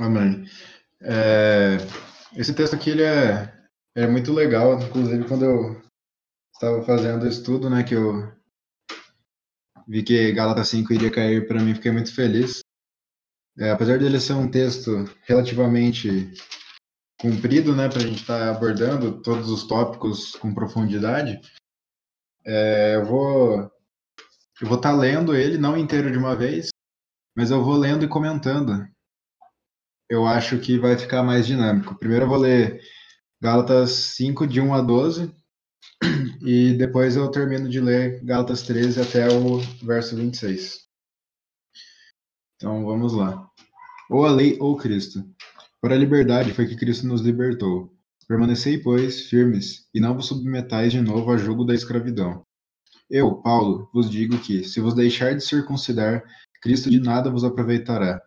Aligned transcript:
Amém. 0.00 0.46
É, 1.02 1.76
esse 2.34 2.54
texto 2.54 2.74
aqui 2.74 2.88
ele 2.88 3.02
é, 3.02 3.52
é 3.94 4.06
muito 4.06 4.32
legal, 4.32 4.80
inclusive 4.80 5.28
quando 5.28 5.44
eu 5.44 5.82
estava 6.54 6.82
fazendo 6.84 7.24
o 7.24 7.28
estudo, 7.28 7.68
né, 7.68 7.82
que 7.82 7.94
eu 7.94 8.32
vi 9.86 10.02
que 10.02 10.32
Gálatas 10.32 10.68
5 10.68 10.94
iria 10.94 11.10
cair 11.10 11.46
para 11.46 11.60
mim, 11.60 11.74
fiquei 11.74 11.92
muito 11.92 12.14
feliz. 12.14 12.60
É, 13.58 13.70
apesar 13.70 13.98
dele 13.98 14.18
ser 14.18 14.32
um 14.32 14.50
texto 14.50 15.04
relativamente 15.24 16.32
comprido, 17.20 17.76
né, 17.76 17.86
para 17.86 17.98
a 17.98 18.06
gente 18.06 18.22
estar 18.22 18.38
tá 18.38 18.50
abordando 18.50 19.20
todos 19.20 19.50
os 19.50 19.64
tópicos 19.64 20.34
com 20.36 20.54
profundidade, 20.54 21.38
é, 22.46 22.96
eu 22.96 23.04
vou 23.04 23.70
eu 24.62 24.66
vou 24.66 24.78
estar 24.78 24.92
tá 24.92 24.96
lendo 24.96 25.36
ele 25.36 25.58
não 25.58 25.76
inteiro 25.76 26.10
de 26.10 26.16
uma 26.16 26.34
vez, 26.34 26.70
mas 27.36 27.50
eu 27.50 27.62
vou 27.62 27.76
lendo 27.76 28.02
e 28.02 28.08
comentando. 28.08 28.88
Eu 30.10 30.26
acho 30.26 30.58
que 30.58 30.76
vai 30.76 30.98
ficar 30.98 31.22
mais 31.22 31.46
dinâmico. 31.46 31.94
Primeiro 31.94 32.24
eu 32.24 32.28
vou 32.28 32.38
ler 32.38 32.82
Gálatas 33.40 33.90
5 34.16 34.44
de 34.44 34.60
1 34.60 34.74
a 34.74 34.82
12 34.82 35.32
e 36.42 36.74
depois 36.74 37.14
eu 37.14 37.30
termino 37.30 37.68
de 37.68 37.80
ler 37.80 38.20
Gálatas 38.24 38.62
13 38.62 39.00
até 39.00 39.28
o 39.28 39.60
verso 39.84 40.16
26. 40.16 40.80
Então 42.56 42.84
vamos 42.84 43.12
lá. 43.12 43.48
Ou 44.10 44.26
a 44.26 44.32
lei 44.32 44.58
ou 44.60 44.76
Cristo. 44.76 45.24
Para 45.80 45.94
a 45.94 45.98
liberdade 45.98 46.52
foi 46.52 46.66
que 46.66 46.74
Cristo 46.74 47.06
nos 47.06 47.20
libertou. 47.20 47.96
Permanecei, 48.26 48.78
pois, 48.78 49.28
firmes, 49.28 49.88
e 49.94 50.00
não 50.00 50.16
vos 50.16 50.26
submetais 50.26 50.90
de 50.90 51.00
novo 51.00 51.30
a 51.30 51.36
jugo 51.36 51.64
da 51.64 51.72
escravidão. 51.72 52.44
Eu, 53.08 53.36
Paulo, 53.36 53.88
vos 53.94 54.10
digo 54.10 54.38
que, 54.38 54.64
se 54.64 54.80
vos 54.80 54.94
deixar 54.94 55.34
de 55.36 55.44
circuncidar, 55.44 56.24
Cristo 56.60 56.90
de 56.90 57.00
nada 57.00 57.30
vos 57.30 57.44
aproveitará. 57.44 58.20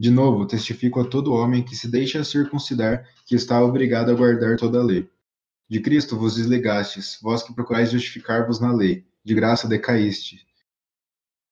De 0.00 0.10
novo, 0.10 0.46
testifico 0.46 0.98
a 0.98 1.04
todo 1.04 1.34
homem 1.34 1.62
que 1.62 1.76
se 1.76 1.86
deixa 1.86 2.24
circuncidar 2.24 3.06
que 3.26 3.34
está 3.34 3.62
obrigado 3.62 4.10
a 4.10 4.14
guardar 4.14 4.56
toda 4.56 4.78
a 4.78 4.82
lei. 4.82 5.06
De 5.68 5.78
Cristo 5.78 6.16
vos 6.16 6.36
desligastes, 6.36 7.18
vós 7.20 7.42
que 7.42 7.52
procurais 7.52 7.90
justificar-vos 7.90 8.58
na 8.58 8.72
lei, 8.72 9.04
de 9.22 9.34
graça 9.34 9.68
decaíste. 9.68 10.46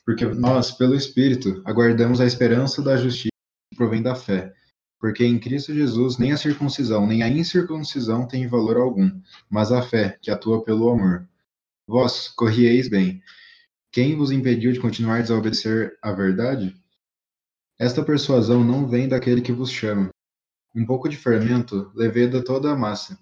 Porque 0.02 0.24
nós, 0.24 0.72
pelo 0.72 0.94
Espírito, 0.94 1.60
aguardamos 1.62 2.22
a 2.22 2.24
esperança 2.24 2.80
da 2.80 2.96
justiça 2.96 3.28
que 3.70 3.76
provém 3.76 4.00
da 4.00 4.14
fé. 4.14 4.54
Porque 4.98 5.26
em 5.26 5.38
Cristo 5.38 5.74
Jesus 5.74 6.16
nem 6.16 6.32
a 6.32 6.38
circuncisão 6.38 7.06
nem 7.06 7.22
a 7.22 7.28
incircuncisão 7.28 8.26
têm 8.26 8.46
valor 8.46 8.78
algum, 8.78 9.10
mas 9.50 9.70
a 9.70 9.82
fé, 9.82 10.18
que 10.22 10.30
atua 10.30 10.64
pelo 10.64 10.88
amor. 10.88 11.28
Vós 11.86 12.28
corrieis 12.28 12.88
bem. 12.88 13.22
Quem 13.92 14.16
vos 14.16 14.30
impediu 14.30 14.72
de 14.72 14.80
continuar 14.80 15.18
a 15.18 15.20
desobedecer 15.20 15.98
a 16.00 16.12
verdade? 16.12 16.74
Esta 17.78 18.04
persuasão 18.04 18.64
não 18.64 18.88
vem 18.88 19.08
daquele 19.08 19.40
que 19.40 19.52
vos 19.52 19.70
chama. 19.70 20.10
Um 20.74 20.84
pouco 20.84 21.08
de 21.08 21.16
fermento 21.16 21.92
leveda 21.94 22.42
toda 22.42 22.72
a 22.72 22.76
massa. 22.76 23.16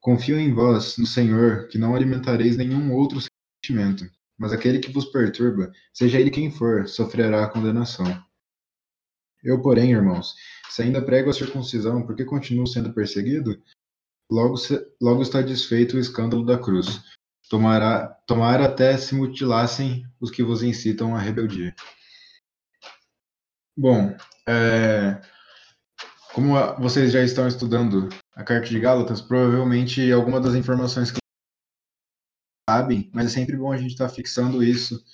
Confio 0.00 0.38
em 0.38 0.52
vós, 0.52 0.98
no 0.98 1.06
Senhor, 1.06 1.68
que 1.68 1.78
não 1.78 1.94
alimentareis 1.94 2.56
nenhum 2.56 2.92
outro 2.92 3.20
sentimento, 3.64 4.04
mas 4.36 4.52
aquele 4.52 4.80
que 4.80 4.92
vos 4.92 5.06
perturba, 5.06 5.72
seja 5.92 6.18
ele 6.18 6.30
quem 6.30 6.50
for, 6.50 6.88
sofrerá 6.88 7.44
a 7.44 7.48
condenação. 7.48 8.04
Eu, 9.42 9.62
porém, 9.62 9.92
irmãos, 9.92 10.34
se 10.70 10.82
ainda 10.82 11.00
prego 11.00 11.30
a 11.30 11.32
circuncisão, 11.32 12.04
por 12.04 12.16
que 12.16 12.24
continuo 12.24 12.66
sendo 12.66 12.92
perseguido? 12.92 13.62
Logo, 14.30 14.56
se, 14.56 14.84
logo 15.00 15.22
está 15.22 15.40
desfeito 15.40 15.96
o 15.96 16.00
escândalo 16.00 16.44
da 16.44 16.58
cruz. 16.58 17.00
Tomará, 17.48 18.08
tomara 18.26 18.64
até 18.64 18.96
se 18.96 19.14
mutilassem 19.14 20.04
os 20.20 20.30
que 20.30 20.42
vos 20.42 20.62
incitam 20.62 21.14
à 21.14 21.18
rebeldia. 21.18 21.74
Bom, 23.76 24.16
é, 24.46 25.20
como 26.32 26.54
vocês 26.78 27.10
já 27.10 27.22
estão 27.24 27.48
estudando 27.48 28.08
a 28.32 28.44
carta 28.44 28.68
de 28.68 28.78
Gálatas, 28.78 29.20
provavelmente 29.20 30.12
alguma 30.12 30.40
das 30.40 30.54
informações 30.54 31.10
que 31.10 31.18
sabem, 32.70 33.10
mas 33.12 33.26
é 33.26 33.28
sempre 33.30 33.56
bom 33.56 33.72
a 33.72 33.76
gente 33.76 33.92
estar 33.92 34.08
tá 34.08 34.14
fixando 34.14 34.62
isso 34.62 35.04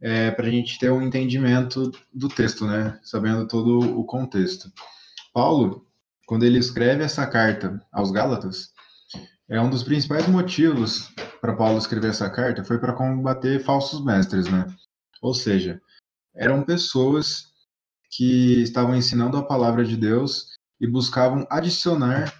é, 0.00 0.30
para 0.30 0.46
a 0.46 0.50
gente 0.50 0.78
ter 0.78 0.90
um 0.90 1.02
entendimento 1.02 1.92
do 2.10 2.30
texto, 2.30 2.66
né? 2.66 2.98
Sabendo 3.02 3.46
todo 3.46 3.98
o 3.98 4.04
contexto. 4.04 4.72
Paulo, 5.30 5.86
quando 6.26 6.44
ele 6.44 6.58
escreve 6.58 7.04
essa 7.04 7.26
carta 7.26 7.78
aos 7.92 8.10
Gálatas, 8.10 8.72
é 9.50 9.60
um 9.60 9.68
dos 9.68 9.82
principais 9.82 10.26
motivos 10.26 11.12
para 11.42 11.56
Paulo 11.56 11.76
escrever 11.76 12.08
essa 12.08 12.30
carta 12.30 12.64
foi 12.64 12.78
para 12.78 12.94
combater 12.94 13.62
falsos 13.62 14.02
mestres, 14.02 14.48
né? 14.50 14.66
Ou 15.20 15.34
seja, 15.34 15.80
eram 16.34 16.62
pessoas 16.62 17.49
que 18.10 18.62
estavam 18.62 18.96
ensinando 18.96 19.36
a 19.36 19.42
palavra 19.42 19.84
de 19.84 19.96
Deus 19.96 20.48
e 20.80 20.86
buscavam 20.86 21.46
adicionar 21.48 22.34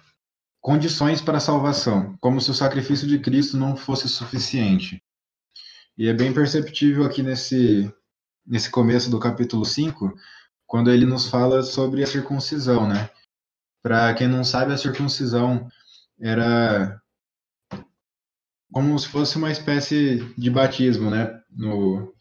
condições 0.59 1.21
para 1.21 1.37
a 1.37 1.41
salvação, 1.41 2.15
como 2.19 2.39
se 2.41 2.51
o 2.51 2.53
sacrifício 2.53 3.07
de 3.07 3.17
Cristo 3.19 3.57
não 3.57 3.75
fosse 3.75 4.07
suficiente. 4.07 5.01
E 5.97 6.07
é 6.07 6.13
bem 6.13 6.33
perceptível 6.33 7.03
aqui 7.03 7.23
nesse, 7.23 7.91
nesse 8.45 8.69
começo 8.69 9.09
do 9.09 9.19
capítulo 9.19 9.65
5, 9.65 10.13
quando 10.67 10.91
ele 10.91 11.05
nos 11.05 11.27
fala 11.27 11.63
sobre 11.63 12.03
a 12.03 12.07
circuncisão, 12.07 12.87
né? 12.87 13.09
Para 13.81 14.13
quem 14.13 14.27
não 14.27 14.43
sabe, 14.43 14.73
a 14.73 14.77
circuncisão 14.77 15.67
era 16.19 17.01
como 18.71 18.97
se 18.97 19.07
fosse 19.07 19.37
uma 19.37 19.51
espécie 19.51 20.33
de 20.37 20.49
batismo, 20.49 21.09
né? 21.09 21.41
No, 21.49 22.13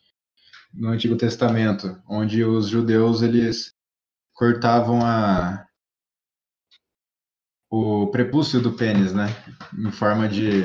no 0.73 0.89
Antigo 0.89 1.17
Testamento, 1.17 2.01
onde 2.09 2.45
os 2.45 2.69
judeus 2.69 3.23
eles 3.23 3.75
cortavam 4.35 5.05
a 5.05 5.67
o 7.73 8.11
prepúcio 8.11 8.61
do 8.61 8.73
pênis, 8.77 9.13
né, 9.13 9.27
em 9.79 9.93
forma 9.93 10.29
de 10.29 10.63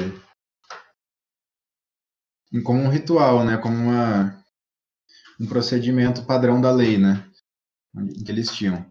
como 2.64 2.80
um 2.80 2.90
ritual, 2.90 3.44
né, 3.46 3.58
como 3.58 3.76
uma 3.76 4.44
um 5.40 5.48
procedimento 5.48 6.26
padrão 6.26 6.62
da 6.62 6.72
lei, 6.72 6.98
né, 6.98 7.30
que 8.26 8.32
eles 8.32 8.50
tinham. 8.50 8.90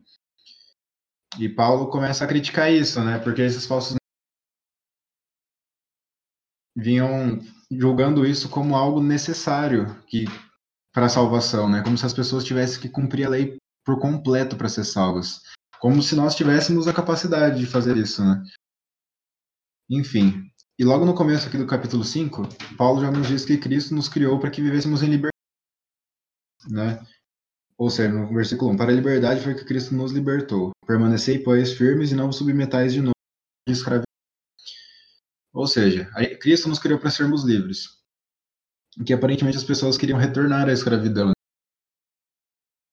E 1.39 1.49
Paulo 1.49 1.91
começa 1.91 2.25
a 2.25 2.29
criticar 2.29 2.71
isso, 2.71 3.03
né, 3.03 3.19
porque 3.19 3.43
esses 3.43 3.67
falsos 3.67 3.97
vinham 6.77 7.41
julgando 7.71 8.27
isso 8.27 8.49
como 8.49 8.77
algo 8.77 9.03
necessário 9.03 10.01
que 10.07 10.27
para 10.95 11.07
a 11.07 11.11
salvação, 11.11 11.69
né? 11.69 11.83
Como 11.83 11.99
se 11.99 12.07
as 12.07 12.15
pessoas 12.15 12.45
tivessem 12.45 12.81
que 12.81 12.89
cumprir 12.89 13.27
a 13.27 13.31
lei 13.31 13.59
por 13.85 13.99
completo 13.99 14.57
para 14.57 14.69
ser 14.69 14.85
salvas. 14.85 15.43
Como 15.81 16.01
se 16.01 16.15
nós 16.15 16.37
tivéssemos 16.37 16.87
a 16.87 16.95
capacidade 16.95 17.59
de 17.59 17.67
fazer 17.67 17.97
isso, 17.97 18.25
né? 18.25 18.43
Enfim. 19.91 20.49
E 20.79 20.85
logo 20.85 21.05
no 21.05 21.15
começo 21.15 21.49
aqui 21.49 21.59
do 21.59 21.67
capítulo 21.67 22.05
5, 22.05 22.49
Paulo 22.79 23.01
já 23.01 23.11
nos 23.11 23.27
diz 23.27 23.45
que 23.45 23.59
Cristo 23.59 23.95
nos 23.95 24.09
criou 24.09 24.39
para 24.39 24.51
que 24.51 24.63
vivêssemos 24.63 25.03
em 25.03 25.07
liberdade, 25.07 25.33
né? 26.71 27.05
Ou 27.77 27.91
seja, 27.91 28.13
no 28.13 28.33
versículo 28.33 28.71
1, 28.71 28.77
para 28.77 28.93
a 28.93 28.95
liberdade 28.95 29.43
foi 29.43 29.55
que 29.55 29.65
Cristo 29.65 29.95
nos 29.97 30.13
libertou. 30.13 30.71
Permanecei, 30.87 31.41
pois, 31.41 31.73
firmes 31.73 32.13
e 32.13 32.15
não 32.15 32.27
vos 32.27 32.37
submetais 32.37 32.93
de 32.93 33.01
novo 33.01 33.15
de 33.67 33.73
escravidão. 33.73 34.05
Ou 35.53 35.67
seja, 35.67 36.09
Cristo 36.41 36.69
nos 36.69 36.79
criou 36.79 37.01
para 37.01 37.11
sermos 37.11 37.45
livres 37.45 38.04
que 39.03 39.13
aparentemente 39.13 39.57
as 39.57 39.65
pessoas 39.65 39.97
queriam 39.97 40.19
retornar 40.19 40.69
à 40.69 40.73
escravidão 40.73 41.33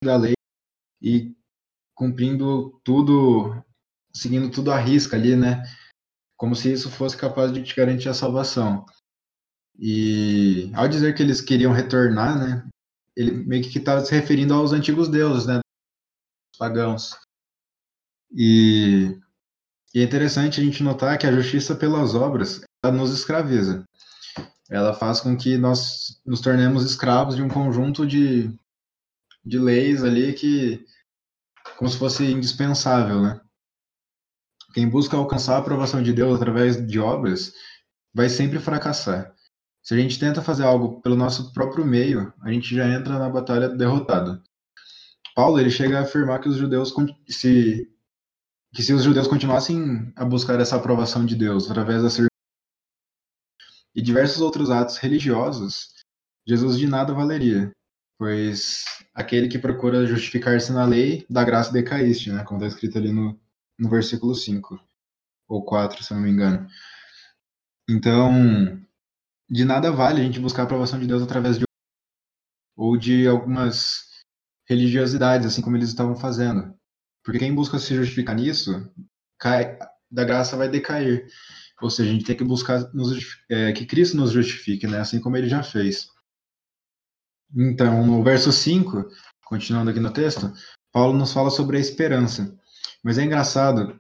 da 0.04 0.18
lei 0.18 0.34
e 1.02 1.36
cumprindo 1.94 2.80
tudo, 2.84 3.64
seguindo 4.14 4.50
tudo 4.50 4.72
à 4.72 4.80
risca 4.80 5.16
ali, 5.16 5.36
né? 5.36 5.62
Como 6.38 6.56
se 6.56 6.72
isso 6.72 6.90
fosse 6.90 7.16
capaz 7.16 7.52
de 7.52 7.62
te 7.62 7.76
garantir 7.76 8.10
a 8.10 8.14
salvação. 8.14 8.86
E 9.78 10.72
ao 10.74 10.88
dizer 10.88 11.14
que 11.14 11.22
eles 11.22 11.42
queriam 11.42 11.72
retornar, 11.72 12.40
né? 12.40 12.68
Ele 13.16 13.32
meio 13.32 13.64
que 13.64 13.78
estava 13.78 14.04
se 14.04 14.14
referindo 14.14 14.54
aos 14.54 14.72
antigos 14.72 15.08
deuses, 15.10 15.46
né? 15.46 15.60
Os 16.52 16.58
pagãos. 16.58 17.16
E, 18.32 19.20
e 19.94 20.00
é 20.00 20.04
interessante 20.04 20.60
a 20.60 20.64
gente 20.64 20.82
notar 20.82 21.18
que 21.20 21.28
a 21.28 21.32
justiça 21.32 21.76
pelas 21.76 22.16
obras 22.16 22.62
ela 22.84 22.96
nos 22.96 23.12
escraviza 23.12 23.86
ela 24.72 24.94
faz 24.94 25.20
com 25.20 25.36
que 25.36 25.58
nós 25.58 26.22
nos 26.26 26.40
tornemos 26.40 26.86
escravos 26.86 27.36
de 27.36 27.44
um 27.44 27.50
conjunto 27.50 28.08
de, 28.08 28.50
de 29.44 29.60
leis 29.60 30.02
ali 30.02 30.32
que 30.32 30.86
como 31.78 31.92
se 31.92 31.98
fosse 31.98 32.24
indispensável, 32.24 33.22
né? 33.22 33.42
Quem 34.74 34.88
busca 34.88 35.18
alcançar 35.18 35.56
a 35.56 35.60
aprovação 35.60 36.02
de 36.02 36.14
Deus 36.14 36.36
através 36.36 36.88
de 36.88 37.00
obras 37.00 37.54
vai 38.14 38.30
sempre 38.30 38.60
fracassar. 38.60 39.36
Se 39.84 39.94
a 39.94 39.98
gente 39.98 40.18
tenta 40.18 40.42
fazer 40.42 40.64
algo 40.64 41.02
pelo 41.02 41.18
nosso 41.18 41.52
próprio 41.52 41.86
meio, 41.86 42.34
a 42.42 42.50
gente 42.50 42.74
já 42.74 42.88
entra 42.88 43.20
na 43.20 43.30
batalha 43.30 43.68
derrotado. 43.68 44.42
Paulo 45.36 45.60
ele 45.60 45.70
chega 45.70 46.00
a 46.00 46.04
afirmar 46.04 46.40
que 46.40 46.48
os 46.48 46.56
judeus 46.56 46.94
se 47.28 47.90
que 48.74 48.82
se 48.82 48.94
os 48.94 49.04
judeus 49.04 49.28
continuassem 49.28 50.14
a 50.16 50.24
buscar 50.24 50.58
essa 50.62 50.78
aprovação 50.78 51.26
de 51.26 51.36
Deus 51.36 51.70
através 51.70 52.04
da 52.04 52.10
e 53.96 54.02
diversos 54.02 54.42
outros 54.42 54.70
atos 54.70 54.98
religiosos, 54.98 55.94
Jesus 56.48 56.78
de 56.78 56.88
nada 56.88 57.14
valeria, 57.14 57.72
pois 58.18 58.84
aquele 59.14 59.48
que 59.48 59.60
procura 59.60 60.06
justificar-se 60.06 60.72
na 60.72 60.86
lei, 60.86 61.26
da 61.30 61.44
graça 61.44 61.72
decaíste, 61.72 62.32
né? 62.32 62.44
Como 62.44 62.60
está 62.60 62.68
escrito 62.68 62.98
ali 62.98 63.12
no, 63.12 63.40
no 63.78 63.90
versículo 63.90 64.34
5, 64.34 64.80
ou 65.48 65.64
4, 65.64 66.04
se 66.04 66.14
não 66.14 66.22
me 66.22 66.30
engano. 66.30 66.68
Então, 67.90 68.82
de 69.50 69.66
nada 69.66 69.92
vale 69.92 70.22
a 70.22 70.24
gente 70.24 70.40
buscar 70.40 70.62
a 70.62 70.66
aprovação 70.66 71.00
de 71.00 71.08
Deus 71.08 71.22
através 71.22 71.58
de 71.58 71.66
ou 72.76 72.98
de 72.98 73.28
algumas 73.28 74.06
religiosidades, 74.68 75.46
assim 75.46 75.62
como 75.62 75.76
eles 75.76 75.90
estavam 75.90 76.16
fazendo. 76.16 76.74
Porque 77.24 77.40
quem 77.40 77.54
busca 77.54 77.78
se 77.78 77.94
justificar 77.94 78.36
nisso, 78.36 78.90
cai, 79.38 79.78
da 80.10 80.24
graça 80.24 80.56
vai 80.56 80.70
decair. 80.70 81.28
Ou 81.82 81.90
seja, 81.90 82.10
a 82.10 82.14
gente 82.14 82.26
tem 82.26 82.36
que 82.36 82.44
buscar 82.44 82.94
nos, 82.94 83.38
é, 83.50 83.72
que 83.72 83.86
Cristo 83.86 84.16
nos 84.16 84.32
justifique, 84.32 84.88
né? 84.88 85.00
assim 85.00 85.20
como 85.20 85.36
ele 85.36 85.50
já 85.50 85.64
fez. 85.64 86.08
Então, 87.56 88.06
no 88.06 88.24
verso 88.24 88.52
5, 88.52 89.08
continuando 89.46 89.92
aqui 89.92 90.00
no 90.00 90.14
texto, 90.14 90.54
Paulo 90.92 91.18
nos 91.18 91.34
fala 91.34 91.50
sobre 91.50 91.78
a 91.78 91.80
esperança. 91.80 92.58
Mas 93.04 93.18
é 93.18 93.24
engraçado, 93.24 94.00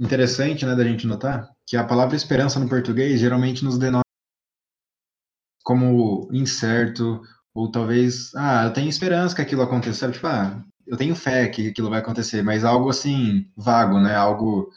interessante 0.00 0.64
né, 0.64 0.74
da 0.74 0.84
gente 0.84 1.06
notar, 1.06 1.48
que 1.66 1.76
a 1.76 1.84
palavra 1.84 2.16
esperança 2.16 2.58
no 2.58 2.68
português 2.68 3.20
geralmente 3.20 3.64
nos 3.64 3.78
denota 3.78 4.02
como 5.62 6.28
incerto, 6.32 7.20
ou 7.52 7.70
talvez, 7.70 8.34
ah, 8.34 8.64
eu 8.64 8.72
tenho 8.72 8.88
esperança 8.88 9.36
que 9.36 9.42
aquilo 9.42 9.62
aconteça, 9.62 10.10
tipo, 10.10 10.26
ah, 10.26 10.64
eu 10.86 10.96
tenho 10.96 11.14
fé 11.14 11.46
que 11.48 11.68
aquilo 11.68 11.90
vai 11.90 11.98
acontecer, 11.98 12.42
mas 12.42 12.64
algo 12.64 12.88
assim, 12.88 13.50
vago, 13.54 14.00
né, 14.00 14.14
algo 14.16 14.72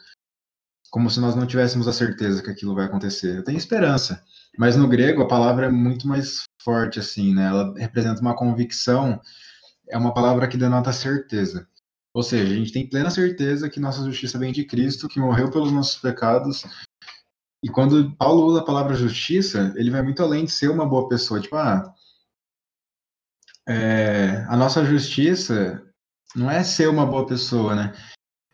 como 0.92 1.08
se 1.10 1.18
nós 1.20 1.34
não 1.34 1.46
tivéssemos 1.46 1.88
a 1.88 1.92
certeza 1.92 2.42
que 2.42 2.50
aquilo 2.50 2.74
vai 2.74 2.84
acontecer. 2.84 3.38
Eu 3.38 3.42
tenho 3.42 3.56
esperança, 3.56 4.22
mas 4.58 4.76
no 4.76 4.86
grego 4.86 5.22
a 5.22 5.26
palavra 5.26 5.66
é 5.66 5.70
muito 5.70 6.06
mais 6.06 6.42
forte, 6.62 7.00
assim, 7.00 7.34
né, 7.34 7.46
ela 7.46 7.74
representa 7.78 8.20
uma 8.20 8.36
convicção, 8.36 9.18
é 9.88 9.96
uma 9.96 10.12
palavra 10.12 10.46
que 10.46 10.58
denota 10.58 10.92
certeza. 10.92 11.66
Ou 12.14 12.22
seja, 12.22 12.52
a 12.52 12.56
gente 12.56 12.72
tem 12.72 12.86
plena 12.86 13.10
certeza 13.10 13.70
que 13.70 13.80
nossa 13.80 14.04
justiça 14.04 14.38
vem 14.38 14.52
de 14.52 14.66
Cristo, 14.66 15.08
que 15.08 15.18
morreu 15.18 15.50
pelos 15.50 15.72
nossos 15.72 15.98
pecados. 15.98 16.62
E 17.64 17.70
quando 17.70 18.14
Paulo 18.16 18.44
usa 18.44 18.60
a 18.60 18.64
palavra 18.64 18.94
justiça, 18.94 19.72
ele 19.76 19.90
vai 19.90 20.02
muito 20.02 20.22
além 20.22 20.44
de 20.44 20.50
ser 20.50 20.68
uma 20.68 20.86
boa 20.86 21.08
pessoa. 21.08 21.40
Tipo, 21.40 21.56
ah, 21.56 21.94
é, 23.66 24.44
a 24.46 24.56
nossa 24.58 24.84
justiça 24.84 25.82
não 26.36 26.50
é 26.50 26.62
ser 26.62 26.90
uma 26.90 27.06
boa 27.06 27.26
pessoa, 27.26 27.74
né? 27.74 27.94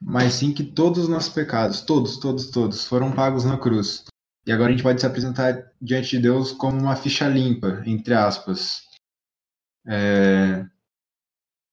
Mas 0.01 0.35
sim 0.35 0.53
que 0.53 0.63
todos 0.63 1.05
os 1.05 1.09
nossos 1.09 1.33
pecados, 1.33 1.81
todos, 1.81 2.19
todos, 2.19 2.51
todos, 2.51 2.87
foram 2.87 3.13
pagos 3.13 3.45
na 3.45 3.59
cruz. 3.59 4.05
E 4.47 4.53
agora 4.53 4.69
a 4.69 4.73
gente 4.73 4.83
pode 4.83 5.01
se 5.01 5.07
apresentar 5.07 5.73
diante 5.81 6.11
de 6.11 6.21
Deus 6.21 6.53
como 6.53 6.79
uma 6.79 6.97
ficha 6.97 7.29
limpa, 7.29 7.83
entre 7.85 8.15
aspas. 8.15 8.83
É, 9.87 10.65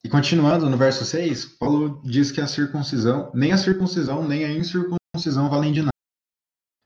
e 0.05 0.09
continuando 0.09 0.69
no 0.69 0.77
verso 0.77 1.03
6, 1.03 1.57
Paulo 1.57 1.99
diz 2.03 2.31
que 2.31 2.39
a 2.39 2.45
circuncisão, 2.45 3.31
nem 3.33 3.51
a 3.51 3.57
circuncisão, 3.57 4.27
nem 4.27 4.45
a 4.45 4.51
incircuncisão 4.51 5.49
valem 5.49 5.73
de 5.73 5.79
nada. 5.79 5.89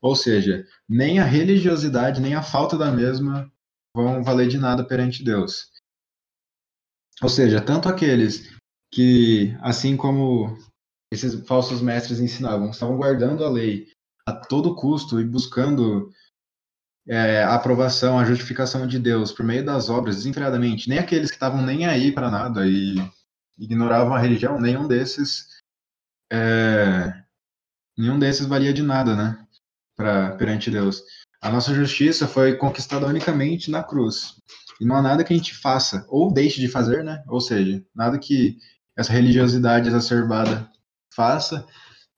Ou 0.00 0.16
seja, 0.16 0.66
nem 0.88 1.18
a 1.18 1.24
religiosidade, 1.24 2.18
nem 2.18 2.34
a 2.34 2.42
falta 2.42 2.78
da 2.78 2.90
mesma 2.90 3.52
vão 3.94 4.24
valer 4.24 4.48
de 4.48 4.56
nada 4.56 4.82
perante 4.82 5.22
Deus. 5.22 5.70
Ou 7.22 7.28
seja, 7.28 7.60
tanto 7.60 7.90
aqueles 7.90 8.56
que, 8.90 9.54
assim 9.60 9.98
como 9.98 10.56
esses 11.10 11.46
falsos 11.46 11.80
mestres 11.80 12.20
ensinavam, 12.20 12.70
estavam 12.70 12.96
guardando 12.96 13.44
a 13.44 13.50
lei 13.50 13.88
a 14.26 14.32
todo 14.32 14.76
custo 14.76 15.20
e 15.20 15.24
buscando 15.24 16.10
é, 17.08 17.42
a 17.42 17.54
aprovação, 17.54 18.18
a 18.18 18.24
justificação 18.24 18.86
de 18.86 18.98
Deus 18.98 19.32
por 19.32 19.44
meio 19.44 19.64
das 19.64 19.88
obras 19.88 20.16
desenfreadamente, 20.16 20.88
nem 20.88 20.98
aqueles 20.98 21.30
que 21.30 21.36
estavam 21.36 21.62
nem 21.62 21.86
aí 21.86 22.12
para 22.12 22.30
nada 22.30 22.66
e 22.66 22.94
ignoravam 23.58 24.14
a 24.14 24.18
religião, 24.18 24.60
nenhum 24.60 24.86
desses 24.86 25.46
é, 26.32 27.12
nenhum 27.98 28.18
desses 28.18 28.46
valia 28.46 28.72
de 28.72 28.82
nada, 28.82 29.16
né? 29.16 29.44
Pra, 29.96 30.36
perante 30.36 30.70
Deus. 30.70 31.02
A 31.42 31.50
nossa 31.50 31.74
justiça 31.74 32.28
foi 32.28 32.56
conquistada 32.56 33.06
unicamente 33.06 33.70
na 33.70 33.82
cruz. 33.82 34.36
E 34.80 34.84
não 34.84 34.96
há 34.96 35.02
nada 35.02 35.24
que 35.24 35.32
a 35.32 35.36
gente 35.36 35.54
faça 35.54 36.06
ou 36.08 36.32
deixe 36.32 36.60
de 36.60 36.68
fazer, 36.68 37.02
né? 37.02 37.22
Ou 37.26 37.40
seja, 37.40 37.84
nada 37.94 38.18
que 38.18 38.56
essa 38.96 39.12
religiosidade 39.12 39.88
exacerbada 39.88 40.69
faça, 41.14 41.66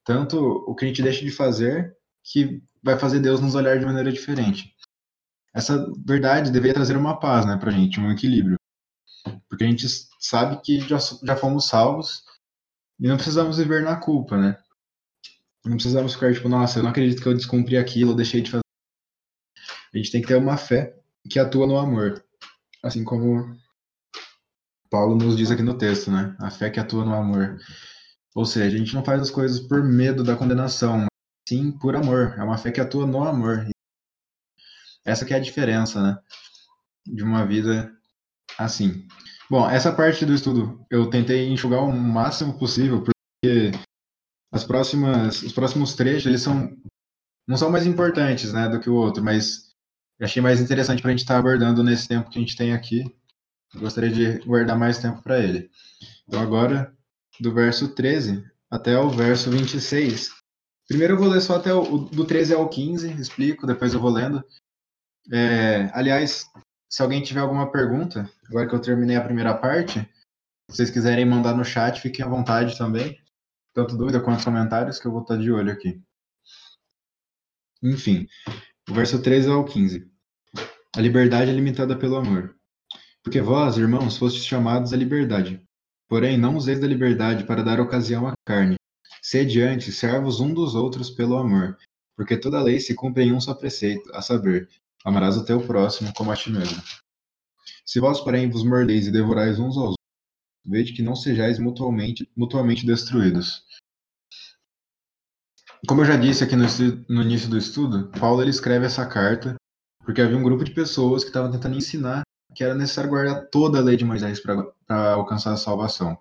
tanto 0.04 0.38
o 0.38 0.74
que 0.74 0.84
a 0.84 0.88
gente 0.88 1.02
deixa 1.02 1.24
de 1.24 1.30
fazer 1.30 1.96
que 2.24 2.62
vai 2.82 2.98
fazer 2.98 3.20
Deus 3.20 3.40
nos 3.40 3.54
olhar 3.54 3.78
de 3.78 3.84
maneira 3.84 4.12
diferente 4.12 4.72
essa 5.54 5.86
verdade 6.04 6.50
deveria 6.50 6.74
trazer 6.74 6.96
uma 6.96 7.18
paz, 7.18 7.44
né, 7.44 7.56
pra 7.56 7.70
gente, 7.70 8.00
um 8.00 8.10
equilíbrio. 8.10 8.56
Porque 9.48 9.64
a 9.64 9.66
gente 9.66 9.86
sabe 10.18 10.60
que 10.62 10.80
já, 10.80 10.98
já 10.98 11.36
fomos 11.36 11.66
salvos 11.66 12.24
e 12.98 13.06
não 13.06 13.16
precisamos 13.16 13.58
viver 13.58 13.82
na 13.82 13.96
culpa, 13.96 14.36
né? 14.36 14.58
Não 15.64 15.74
precisamos 15.74 16.14
ficar 16.14 16.32
tipo, 16.32 16.48
nossa, 16.48 16.78
eu 16.78 16.82
não 16.82 16.90
acredito 16.90 17.22
que 17.22 17.28
eu 17.28 17.34
descumpri 17.34 17.76
aquilo, 17.76 18.12
eu 18.12 18.16
deixei 18.16 18.40
de 18.40 18.50
fazer. 18.50 18.62
A 19.94 19.96
gente 19.96 20.10
tem 20.10 20.22
que 20.22 20.28
ter 20.28 20.36
uma 20.36 20.56
fé 20.56 20.98
que 21.30 21.38
atua 21.38 21.66
no 21.66 21.76
amor. 21.76 22.24
Assim 22.82 23.04
como 23.04 23.56
Paulo 24.90 25.14
nos 25.14 25.36
diz 25.36 25.50
aqui 25.50 25.62
no 25.62 25.76
texto, 25.76 26.10
né? 26.10 26.34
A 26.40 26.50
fé 26.50 26.70
que 26.70 26.80
atua 26.80 27.04
no 27.04 27.14
amor. 27.14 27.58
Ou 28.34 28.44
seja, 28.44 28.76
a 28.76 28.78
gente 28.78 28.94
não 28.94 29.04
faz 29.04 29.20
as 29.20 29.30
coisas 29.30 29.60
por 29.60 29.82
medo 29.82 30.24
da 30.24 30.36
condenação, 30.36 30.98
mas 30.98 31.08
sim 31.48 31.72
por 31.72 31.94
amor. 31.94 32.34
É 32.38 32.42
uma 32.42 32.58
fé 32.58 32.70
que 32.70 32.80
atua 32.80 33.06
no 33.06 33.22
amor. 33.24 33.66
Essa 35.04 35.24
que 35.24 35.34
é 35.34 35.36
a 35.36 35.40
diferença, 35.40 36.02
né? 36.02 36.18
De 37.06 37.22
uma 37.22 37.44
vida 37.44 37.92
assim. 38.58 39.06
Bom, 39.50 39.68
essa 39.68 39.92
parte 39.92 40.24
do 40.24 40.32
estudo 40.32 40.84
eu 40.90 41.10
tentei 41.10 41.48
enxugar 41.48 41.82
o 41.82 41.92
máximo 41.92 42.58
possível, 42.58 43.02
porque 43.02 43.70
as 44.50 44.64
próximas, 44.64 45.42
os 45.42 45.52
próximos 45.52 45.94
trechos, 45.94 46.26
eles 46.26 46.42
são 46.42 46.70
não 47.46 47.56
são 47.56 47.70
mais 47.70 47.86
importantes, 47.86 48.52
né, 48.52 48.68
do 48.68 48.80
que 48.80 48.88
o 48.88 48.94
outro, 48.94 49.22
mas 49.22 49.74
achei 50.20 50.40
mais 50.40 50.60
interessante 50.60 51.02
para 51.02 51.10
a 51.10 51.12
gente 51.12 51.22
estar 51.22 51.34
tá 51.34 51.40
abordando 51.40 51.82
nesse 51.82 52.06
tempo 52.06 52.30
que 52.30 52.38
a 52.38 52.40
gente 52.40 52.56
tem 52.56 52.72
aqui. 52.72 53.04
Gostaria 53.74 54.10
de 54.10 54.38
guardar 54.46 54.78
mais 54.78 54.98
tempo 54.98 55.22
para 55.22 55.40
ele. 55.40 55.70
Então 56.28 56.40
agora, 56.40 56.94
do 57.40 57.52
verso 57.52 57.94
13 57.94 58.44
até 58.70 58.98
o 58.98 59.10
verso 59.10 59.50
26. 59.50 60.30
Primeiro 60.88 61.14
eu 61.14 61.18
vou 61.18 61.28
ler 61.28 61.40
só 61.40 61.56
até 61.56 61.72
o 61.72 61.98
do 61.98 62.24
13 62.24 62.54
ao 62.54 62.68
15, 62.68 63.12
explico, 63.20 63.66
depois 63.66 63.94
eu 63.94 64.00
vou 64.00 64.10
lendo. 64.10 64.44
É, 65.32 65.90
aliás, 65.94 66.46
se 66.88 67.02
alguém 67.02 67.22
tiver 67.22 67.40
alguma 67.40 67.70
pergunta, 67.70 68.30
agora 68.48 68.68
que 68.68 68.74
eu 68.74 68.80
terminei 68.80 69.16
a 69.16 69.24
primeira 69.24 69.56
parte, 69.56 70.00
se 70.70 70.76
vocês 70.76 70.90
quiserem 70.90 71.24
mandar 71.24 71.54
no 71.54 71.64
chat, 71.64 72.00
fiquem 72.00 72.24
à 72.24 72.28
vontade 72.28 72.76
também. 72.76 73.18
Tanto 73.74 73.96
dúvida 73.96 74.20
quanto 74.20 74.44
comentários, 74.44 74.98
que 74.98 75.06
eu 75.06 75.12
vou 75.12 75.22
estar 75.22 75.36
de 75.36 75.50
olho 75.50 75.72
aqui. 75.72 76.02
Enfim, 77.82 78.28
o 78.88 78.94
verso 78.94 79.20
13 79.22 79.50
ao 79.50 79.64
15. 79.64 80.10
A 80.94 81.00
liberdade 81.00 81.50
é 81.50 81.54
limitada 81.54 81.98
pelo 81.98 82.16
amor. 82.16 82.54
Porque 83.22 83.40
vós, 83.40 83.78
irmãos, 83.78 84.16
fostes 84.18 84.44
chamados 84.44 84.92
à 84.92 84.96
liberdade. 84.96 85.66
Porém, 86.12 86.36
não 86.36 86.56
useis 86.56 86.78
da 86.78 86.86
liberdade 86.86 87.46
para 87.46 87.62
dar 87.62 87.80
ocasião 87.80 88.28
à 88.28 88.34
carne. 88.44 88.74
Sede 89.22 89.62
antes 89.62 89.96
servos 89.96 90.40
um 90.40 90.52
dos 90.52 90.74
outros 90.74 91.08
pelo 91.08 91.38
amor. 91.38 91.78
Porque 92.14 92.36
toda 92.36 92.62
lei 92.62 92.78
se 92.80 92.94
cumpre 92.94 93.22
em 93.22 93.32
um 93.32 93.40
só 93.40 93.54
preceito, 93.54 94.14
a 94.14 94.20
saber, 94.20 94.68
Amarás 95.06 95.38
o 95.38 95.44
teu 95.46 95.66
próximo 95.66 96.12
como 96.12 96.30
a 96.30 96.36
ti 96.36 96.52
mesmo. 96.52 96.82
Se 97.86 97.98
vós, 97.98 98.20
porém, 98.20 98.50
vos 98.50 98.62
mordeis 98.62 99.06
e 99.06 99.10
devorais 99.10 99.58
uns 99.58 99.74
aos 99.78 99.94
outros, 99.96 99.96
vede 100.66 100.92
que 100.92 101.00
não 101.00 101.16
sejais 101.16 101.58
mutuamente, 101.58 102.30
mutuamente 102.36 102.84
destruídos. 102.84 103.64
Como 105.88 106.02
eu 106.02 106.04
já 106.04 106.18
disse 106.18 106.44
aqui 106.44 106.56
no, 106.56 106.66
no 107.08 107.22
início 107.22 107.48
do 107.48 107.56
estudo, 107.56 108.10
Paulo 108.20 108.42
ele 108.42 108.50
escreve 108.50 108.84
essa 108.84 109.06
carta 109.06 109.54
porque 110.04 110.20
havia 110.20 110.36
um 110.36 110.42
grupo 110.42 110.62
de 110.62 110.74
pessoas 110.74 111.22
que 111.22 111.30
estavam 111.30 111.50
tentando 111.50 111.78
ensinar 111.78 112.22
que 112.54 112.64
era 112.64 112.74
necessário 112.74 113.10
guardar 113.10 113.48
toda 113.48 113.78
a 113.78 113.82
lei 113.82 113.96
de 113.96 114.04
Moisés 114.04 114.40
para 114.40 115.12
alcançar 115.12 115.52
a 115.52 115.56
salvação. 115.56 116.18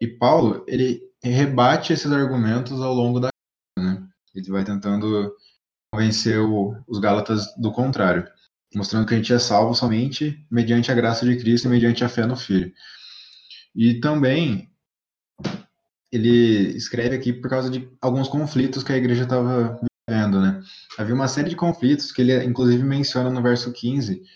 E 0.00 0.06
Paulo, 0.06 0.64
ele 0.68 1.02
rebate 1.22 1.92
esses 1.92 2.10
argumentos 2.12 2.80
ao 2.80 2.94
longo 2.94 3.20
da 3.20 3.28
né? 3.78 4.06
Ele 4.34 4.50
vai 4.50 4.64
tentando 4.64 5.34
convenceu 5.92 6.76
os 6.86 6.98
Gálatas 6.98 7.54
do 7.56 7.72
contrário, 7.72 8.28
mostrando 8.74 9.06
que 9.06 9.14
a 9.14 9.16
gente 9.16 9.32
é 9.32 9.38
salvo 9.38 9.74
somente 9.74 10.44
mediante 10.50 10.90
a 10.90 10.94
graça 10.94 11.24
de 11.24 11.36
Cristo 11.36 11.66
e 11.66 11.70
mediante 11.70 12.04
a 12.04 12.08
fé 12.08 12.26
no 12.26 12.36
Filho. 12.36 12.72
E 13.74 14.00
também 14.00 14.70
ele 16.12 16.76
escreve 16.76 17.16
aqui 17.16 17.32
por 17.32 17.48
causa 17.48 17.70
de 17.70 17.88
alguns 18.00 18.28
conflitos 18.28 18.82
que 18.82 18.92
a 18.92 18.96
igreja 18.96 19.24
estava 19.24 19.78
vivendo, 20.08 20.40
né? 20.40 20.62
Havia 20.98 21.14
uma 21.14 21.28
série 21.28 21.50
de 21.50 21.56
conflitos 21.56 22.12
que 22.12 22.22
ele 22.22 22.44
inclusive 22.44 22.82
menciona 22.82 23.30
no 23.30 23.42
verso 23.42 23.72
15, 23.72 24.16
que 24.16 24.35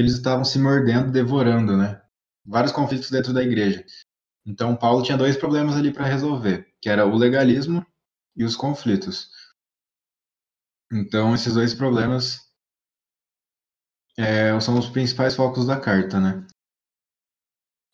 eles 0.00 0.12
estavam 0.12 0.44
se 0.44 0.58
mordendo, 0.58 1.10
devorando, 1.10 1.76
né? 1.76 2.00
Vários 2.44 2.72
conflitos 2.72 3.10
dentro 3.10 3.32
da 3.32 3.42
igreja. 3.42 3.84
Então 4.46 4.76
Paulo 4.76 5.02
tinha 5.02 5.18
dois 5.18 5.36
problemas 5.36 5.76
ali 5.76 5.92
para 5.92 6.06
resolver, 6.06 6.66
que 6.80 6.88
era 6.88 7.06
o 7.06 7.16
legalismo 7.16 7.84
e 8.36 8.44
os 8.44 8.56
conflitos. 8.56 9.30
Então, 10.90 11.34
esses 11.34 11.52
dois 11.52 11.74
problemas 11.74 12.48
é, 14.16 14.58
são 14.60 14.78
os 14.78 14.88
principais 14.88 15.36
focos 15.36 15.66
da 15.66 15.78
carta, 15.78 16.18
né? 16.18 16.46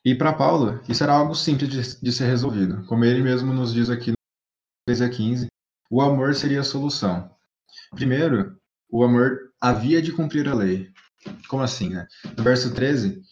E 0.05 0.15
para 0.15 0.33
Paulo, 0.33 0.81
isso 0.89 1.03
era 1.03 1.15
algo 1.15 1.35
simples 1.35 1.71
de, 1.71 2.01
de, 2.01 2.13
ser 2.13 2.27
resolvido. 2.27 2.85
Como 2.87 3.05
ele 3.05 3.23
mesmo 3.23 3.53
nos 3.53 3.73
diz 3.73 3.89
aqui 3.89 4.11
no 4.11 4.17
13 4.87 5.05
a 5.05 5.11
15, 5.11 5.47
o 5.91 6.03
amor 6.03 6.35
seria 6.35 6.61
a 6.61 6.65
solução. 6.65 7.35
Primeiro, 7.91 8.61
o 8.91 9.03
amor 9.03 9.53
havia 9.61 10.01
de 10.03 10.13
cumprir 10.13 10.47
a 10.47 10.55
lei. 10.55 10.93
Como 11.49 11.63
assim, 11.63 11.91
né? 11.91 12.07
No 12.37 12.43
verso 12.43 12.73
13, 12.75 13.23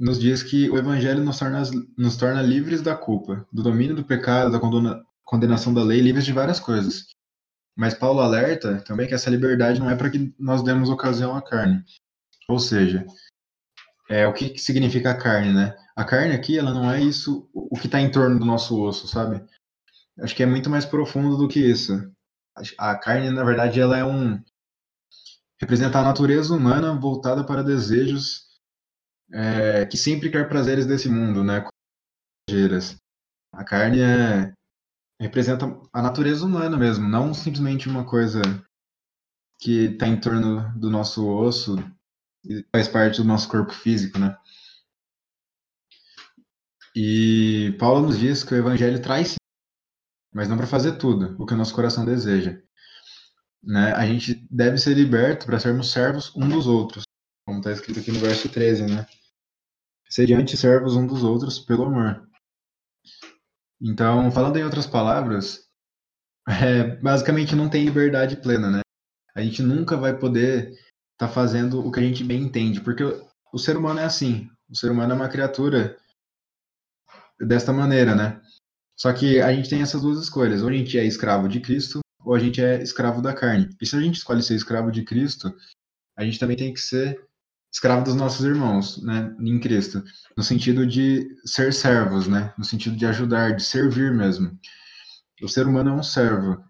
nos 0.00 0.18
diz 0.18 0.42
que 0.42 0.70
o 0.70 0.78
evangelho 0.78 1.22
nos 1.22 1.38
torna, 1.38 1.62
nos 1.96 2.16
torna 2.16 2.42
livres 2.42 2.80
da 2.80 2.96
culpa, 2.96 3.46
do 3.52 3.62
domínio 3.62 3.94
do 3.94 4.04
pecado, 4.04 4.50
da 4.50 4.58
condena, 4.58 5.02
condenação 5.24 5.74
da 5.74 5.82
lei, 5.82 6.00
livres 6.00 6.24
de 6.24 6.32
várias 6.32 6.58
coisas. 6.58 7.06
Mas 7.76 7.94
Paulo 7.94 8.20
alerta 8.20 8.80
também 8.82 9.06
que 9.06 9.14
essa 9.14 9.30
liberdade 9.30 9.78
não 9.78 9.90
é 9.90 9.94
para 9.94 10.10
que 10.10 10.34
nós 10.38 10.62
demos 10.62 10.88
ocasião 10.88 11.36
à 11.36 11.42
carne. 11.42 11.84
Ou 12.48 12.58
seja, 12.58 13.06
é 14.08 14.26
o 14.26 14.32
que, 14.32 14.50
que 14.50 14.58
significa 14.60 15.10
a 15.12 15.16
carne, 15.16 15.52
né? 15.52 15.76
A 15.94 16.04
carne 16.04 16.34
aqui, 16.34 16.58
ela 16.58 16.72
não 16.72 16.90
é 16.90 17.00
isso, 17.00 17.48
o 17.52 17.76
que 17.76 17.86
está 17.86 18.00
em 18.00 18.10
torno 18.10 18.38
do 18.38 18.44
nosso 18.44 18.80
osso, 18.80 19.06
sabe? 19.06 19.44
Acho 20.18 20.34
que 20.34 20.42
é 20.42 20.46
muito 20.46 20.68
mais 20.68 20.84
profundo 20.84 21.36
do 21.36 21.46
que 21.46 21.60
isso. 21.60 22.10
A 22.76 22.96
carne, 22.96 23.30
na 23.30 23.44
verdade, 23.44 23.80
ela 23.80 23.96
é 23.96 24.04
um 24.04 24.42
representa 25.60 25.98
a 25.98 26.04
natureza 26.04 26.54
humana 26.54 26.98
voltada 26.98 27.44
para 27.44 27.62
desejos 27.62 28.48
é, 29.32 29.86
que 29.86 29.96
sempre 29.96 30.30
quer 30.30 30.48
prazeres 30.48 30.86
desse 30.86 31.08
mundo, 31.08 31.44
né? 31.44 31.64
A 33.52 33.64
carne 33.64 34.00
é, 34.00 34.52
representa 35.20 35.66
a 35.92 36.02
natureza 36.02 36.44
humana 36.44 36.76
mesmo, 36.76 37.08
não 37.08 37.34
simplesmente 37.34 37.88
uma 37.88 38.04
coisa 38.04 38.40
que 39.60 39.86
está 39.92 40.08
em 40.08 40.18
torno 40.18 40.72
do 40.78 40.90
nosso 40.90 41.28
osso 41.28 41.76
e 42.44 42.64
faz 42.72 42.88
parte 42.88 43.18
do 43.18 43.28
nosso 43.28 43.48
corpo 43.48 43.72
físico, 43.72 44.18
né? 44.18 44.36
E 46.96 47.76
Paulo 47.78 48.06
nos 48.06 48.18
diz 48.18 48.42
que 48.42 48.54
o 48.54 48.56
evangelho 48.56 49.00
traz 49.00 49.36
mas 50.32 50.48
não 50.48 50.56
para 50.56 50.66
fazer 50.66 50.96
tudo 50.96 51.36
o 51.42 51.46
que 51.46 51.54
o 51.54 51.56
nosso 51.56 51.74
coração 51.74 52.04
deseja. 52.04 52.62
Né? 53.62 53.92
A 53.92 54.06
gente 54.06 54.46
deve 54.50 54.78
ser 54.78 54.94
liberto 54.94 55.46
para 55.46 55.60
sermos 55.60 55.92
servos 55.92 56.34
um 56.34 56.48
dos 56.48 56.66
outros, 56.66 57.04
como 57.46 57.58
está 57.58 57.72
escrito 57.72 58.00
aqui 58.00 58.10
no 58.10 58.20
verso 58.20 58.48
13, 58.48 58.86
né? 58.86 59.06
Sediante 60.08 60.56
servos 60.56 60.96
um 60.96 61.06
dos 61.06 61.22
outros 61.22 61.58
pelo 61.58 61.84
amor. 61.84 62.28
Então, 63.80 64.30
falando 64.30 64.56
em 64.56 64.64
outras 64.64 64.86
palavras, 64.86 65.68
é, 66.48 66.96
basicamente 66.96 67.54
não 67.54 67.68
tem 67.68 67.84
liberdade 67.84 68.36
plena, 68.36 68.70
né? 68.70 68.80
A 69.34 69.40
gente 69.42 69.62
nunca 69.62 69.96
vai 69.96 70.18
poder 70.18 70.70
estar 70.72 71.28
tá 71.28 71.28
fazendo 71.28 71.86
o 71.86 71.92
que 71.92 72.00
a 72.00 72.02
gente 72.02 72.24
bem 72.24 72.42
entende, 72.42 72.80
porque 72.80 73.04
o, 73.52 73.58
ser 73.58 73.76
humano 73.76 74.00
é 74.00 74.04
assim. 74.04 74.50
O 74.68 74.76
ser 74.76 74.90
humano 74.90 75.12
é 75.12 75.16
uma 75.16 75.28
criatura 75.28 75.96
desta 77.38 77.72
maneira, 77.72 78.14
né? 78.14 78.40
Só 78.96 79.12
que 79.12 79.40
a 79.40 79.52
gente 79.52 79.70
tem 79.70 79.80
essas 79.80 80.02
duas 80.02 80.18
escolhas. 80.20 80.62
Ou 80.62 80.68
a 80.68 80.72
gente 80.72 80.98
é 80.98 81.04
escravo 81.04 81.48
de 81.48 81.60
Cristo, 81.60 82.00
ou 82.24 82.34
a 82.34 82.38
gente 82.38 82.60
é 82.60 82.82
escravo 82.82 83.22
da 83.22 83.32
carne. 83.32 83.68
E 83.80 83.86
se 83.86 83.96
a 83.96 84.00
gente 84.00 84.16
escolhe 84.16 84.42
ser 84.42 84.54
escravo 84.54 84.90
de 84.90 85.02
Cristo, 85.02 85.54
a 86.16 86.24
gente 86.24 86.38
também 86.38 86.56
tem 86.56 86.72
que 86.72 86.80
ser 86.80 87.20
escravo 87.72 88.04
dos 88.04 88.14
nossos 88.14 88.44
irmãos, 88.44 89.00
né, 89.02 89.34
em 89.40 89.60
Cristo, 89.60 90.02
no 90.36 90.42
sentido 90.42 90.86
de 90.86 91.28
ser 91.44 91.72
servos, 91.72 92.26
né, 92.26 92.52
no 92.58 92.64
sentido 92.64 92.96
de 92.96 93.06
ajudar, 93.06 93.54
de 93.54 93.62
servir 93.62 94.12
mesmo. 94.12 94.58
O 95.42 95.48
ser 95.48 95.66
humano 95.66 95.90
é 95.90 95.92
um 95.92 96.02
servo. 96.02 96.62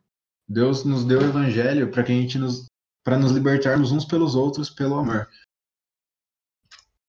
Deus 0.48 0.84
nos 0.84 1.04
deu 1.04 1.20
o 1.20 1.24
evangelho 1.24 1.90
para 1.90 2.02
que 2.02 2.12
a 2.12 2.14
gente 2.14 2.38
nos 2.38 2.66
para 3.02 3.18
nos 3.18 3.32
libertarmos 3.32 3.92
uns 3.92 4.04
pelos 4.04 4.34
outros 4.34 4.68
pelo 4.68 4.98
amor. 4.98 5.26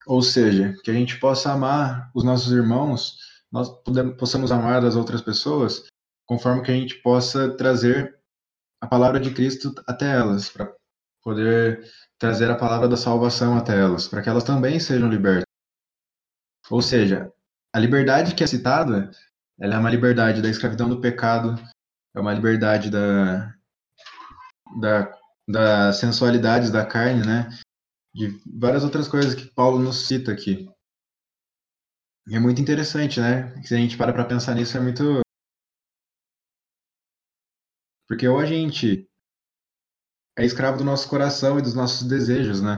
Ou 0.07 0.21
seja, 0.21 0.73
que 0.83 0.89
a 0.89 0.93
gente 0.93 1.19
possa 1.19 1.51
amar 1.51 2.09
os 2.15 2.23
nossos 2.23 2.51
irmãos 2.51 3.17
nós 3.51 3.69
podemos, 3.83 4.15
possamos 4.15 4.51
amar 4.51 4.85
as 4.85 4.95
outras 4.95 5.21
pessoas 5.21 5.83
conforme 6.25 6.63
que 6.63 6.71
a 6.71 6.75
gente 6.75 6.95
possa 7.01 7.49
trazer 7.49 8.17
a 8.81 8.87
palavra 8.87 9.19
de 9.19 9.31
Cristo 9.33 9.73
até 9.87 10.11
elas, 10.11 10.49
para 10.49 10.73
poder 11.23 11.87
trazer 12.17 12.49
a 12.49 12.55
palavra 12.55 12.87
da 12.87 12.97
salvação 12.97 13.55
até 13.55 13.79
elas, 13.79 14.07
para 14.07 14.21
que 14.21 14.29
elas 14.29 14.43
também 14.43 14.79
sejam 14.79 15.07
libertas. 15.07 15.45
Ou 16.69 16.81
seja, 16.81 17.31
a 17.73 17.79
liberdade 17.79 18.33
que 18.33 18.43
é 18.43 18.47
citada, 18.47 19.11
ela 19.59 19.75
é 19.75 19.77
uma 19.77 19.89
liberdade 19.89 20.41
da 20.41 20.49
escravidão 20.49 20.89
do 20.89 20.99
pecado, 20.99 21.55
é 22.15 22.19
uma 22.19 22.33
liberdade 22.33 22.89
da, 22.89 23.53
da, 24.79 25.17
da 25.47 25.93
sensualidade 25.93 26.71
da 26.71 26.85
carne, 26.85 27.25
né? 27.25 27.49
De 28.13 28.41
várias 28.59 28.83
outras 28.83 29.07
coisas 29.07 29.35
que 29.35 29.53
Paulo 29.53 29.79
nos 29.79 30.07
cita 30.07 30.31
aqui. 30.31 30.69
É 32.31 32.39
muito 32.39 32.61
interessante, 32.61 33.19
né? 33.19 33.61
Se 33.63 33.73
a 33.73 33.77
gente 33.77 33.97
para 33.97 34.13
para 34.13 34.25
pensar 34.25 34.55
nisso, 34.55 34.77
é 34.77 34.79
muito. 34.79 35.21
Porque 38.11 38.27
ou 38.27 38.37
a 38.39 38.45
gente 38.45 39.09
é 40.37 40.43
escravo 40.43 40.77
do 40.77 40.83
nosso 40.83 41.07
coração 41.07 41.57
e 41.57 41.61
dos 41.61 41.73
nossos 41.73 42.05
desejos, 42.05 42.61
né? 42.61 42.75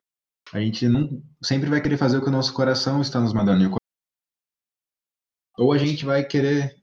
A 0.52 0.60
gente 0.60 0.88
não 0.88 1.20
sempre 1.42 1.68
vai 1.68 1.82
querer 1.82 1.96
fazer 1.96 2.18
o 2.18 2.22
que 2.22 2.28
o 2.28 2.32
nosso 2.32 2.54
coração 2.54 3.00
está 3.00 3.20
nos 3.20 3.32
mandando. 3.32 3.76
Ou 5.58 5.72
a 5.72 5.76
gente 5.76 6.04
vai 6.04 6.24
querer 6.24 6.80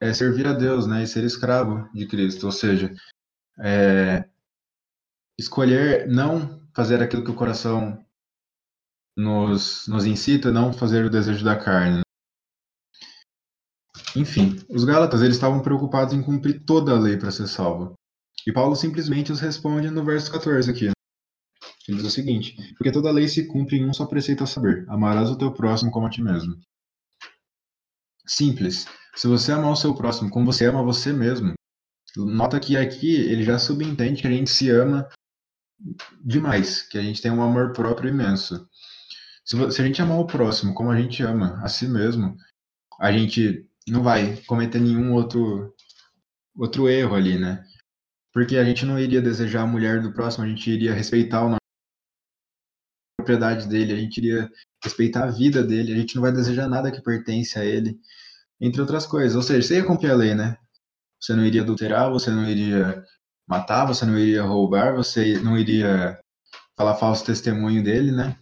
é, 0.00 0.14
servir 0.14 0.46
a 0.46 0.52
Deus, 0.52 0.86
né? 0.86 1.02
E 1.02 1.08
ser 1.08 1.24
escravo 1.24 1.90
de 1.92 2.06
Cristo. 2.06 2.46
Ou 2.46 2.52
seja, 2.52 2.94
é, 3.58 4.30
escolher 5.36 6.06
não 6.06 6.64
fazer 6.76 7.02
aquilo 7.02 7.24
que 7.24 7.32
o 7.32 7.36
coração 7.36 8.06
nos, 9.16 9.88
nos 9.88 10.06
incita 10.06 10.52
não 10.52 10.72
fazer 10.72 11.04
o 11.04 11.10
desejo 11.10 11.44
da 11.44 11.56
carne. 11.56 11.96
Né? 11.96 12.02
Enfim, 14.18 14.56
os 14.68 14.84
Gálatas 14.84 15.22
eles 15.22 15.36
estavam 15.36 15.62
preocupados 15.62 16.12
em 16.12 16.20
cumprir 16.20 16.64
toda 16.64 16.90
a 16.90 16.98
lei 16.98 17.16
para 17.16 17.30
ser 17.30 17.46
salvo. 17.46 17.94
E 18.44 18.52
Paulo 18.52 18.74
simplesmente 18.74 19.30
os 19.30 19.38
responde 19.38 19.90
no 19.90 20.04
verso 20.04 20.32
14 20.32 20.68
aqui. 20.68 20.90
Ele 21.86 21.98
diz 21.98 22.04
o 22.04 22.10
seguinte: 22.10 22.56
Porque 22.74 22.90
toda 22.90 23.12
lei 23.12 23.28
se 23.28 23.46
cumpre 23.46 23.76
em 23.76 23.88
um 23.88 23.94
só 23.94 24.06
preceito 24.06 24.42
a 24.42 24.46
saber: 24.46 24.84
amarás 24.88 25.30
o 25.30 25.38
teu 25.38 25.52
próximo 25.52 25.92
como 25.92 26.06
a 26.06 26.10
ti 26.10 26.20
mesmo. 26.20 26.58
Simples. 28.26 28.86
Se 29.14 29.28
você 29.28 29.52
amar 29.52 29.70
o 29.70 29.76
seu 29.76 29.94
próximo 29.94 30.30
como 30.30 30.46
você 30.46 30.66
ama 30.66 30.82
você 30.82 31.12
mesmo, 31.12 31.54
nota 32.16 32.58
que 32.58 32.76
aqui 32.76 33.14
ele 33.14 33.44
já 33.44 33.56
subentende 33.56 34.20
que 34.22 34.26
a 34.26 34.30
gente 34.30 34.50
se 34.50 34.68
ama 34.68 35.08
demais, 36.24 36.82
que 36.82 36.98
a 36.98 37.02
gente 37.02 37.22
tem 37.22 37.30
um 37.30 37.42
amor 37.42 37.72
próprio 37.72 38.10
imenso. 38.10 38.68
Se 39.44 39.56
a 39.80 39.86
gente 39.86 40.02
amar 40.02 40.18
o 40.18 40.26
próximo 40.26 40.74
como 40.74 40.90
a 40.90 41.00
gente 41.00 41.22
ama 41.22 41.62
a 41.62 41.68
si 41.68 41.86
mesmo, 41.86 42.36
a 43.00 43.12
gente 43.12 43.68
não 43.90 44.02
vai 44.02 44.36
cometer 44.46 44.80
nenhum 44.80 45.14
outro 45.14 45.74
outro 46.56 46.88
erro 46.88 47.14
ali, 47.14 47.38
né? 47.38 47.64
Porque 48.32 48.56
a 48.56 48.64
gente 48.64 48.84
não 48.84 48.98
iria 48.98 49.22
desejar 49.22 49.62
a 49.62 49.66
mulher 49.66 50.02
do 50.02 50.12
próximo, 50.12 50.44
a 50.44 50.48
gente 50.48 50.70
iria 50.70 50.92
respeitar 50.92 51.40
a 51.44 51.56
propriedade 53.16 53.68
dele, 53.68 53.92
a 53.92 53.96
gente 53.96 54.18
iria 54.18 54.50
respeitar 54.82 55.24
a 55.24 55.30
vida 55.30 55.62
dele, 55.62 55.92
a 55.92 55.96
gente 55.96 56.14
não 56.16 56.22
vai 56.22 56.32
desejar 56.32 56.68
nada 56.68 56.90
que 56.90 57.02
pertence 57.02 57.58
a 57.58 57.64
ele, 57.64 57.98
entre 58.60 58.80
outras 58.80 59.06
coisas. 59.06 59.36
Ou 59.36 59.42
seja, 59.42 59.66
você 59.66 59.76
ia 59.76 59.84
cumprir 59.84 60.10
a 60.10 60.16
lei, 60.16 60.34
né? 60.34 60.56
Você 61.20 61.34
não 61.34 61.44
iria 61.44 61.62
adulterar, 61.62 62.10
você 62.10 62.30
não 62.30 62.48
iria 62.48 63.04
matar, 63.46 63.86
você 63.86 64.04
não 64.04 64.18
iria 64.18 64.42
roubar, 64.42 64.94
você 64.94 65.38
não 65.40 65.58
iria 65.58 66.18
falar 66.76 66.96
falso 66.96 67.24
testemunho 67.24 67.82
dele, 67.82 68.12
né? 68.12 68.36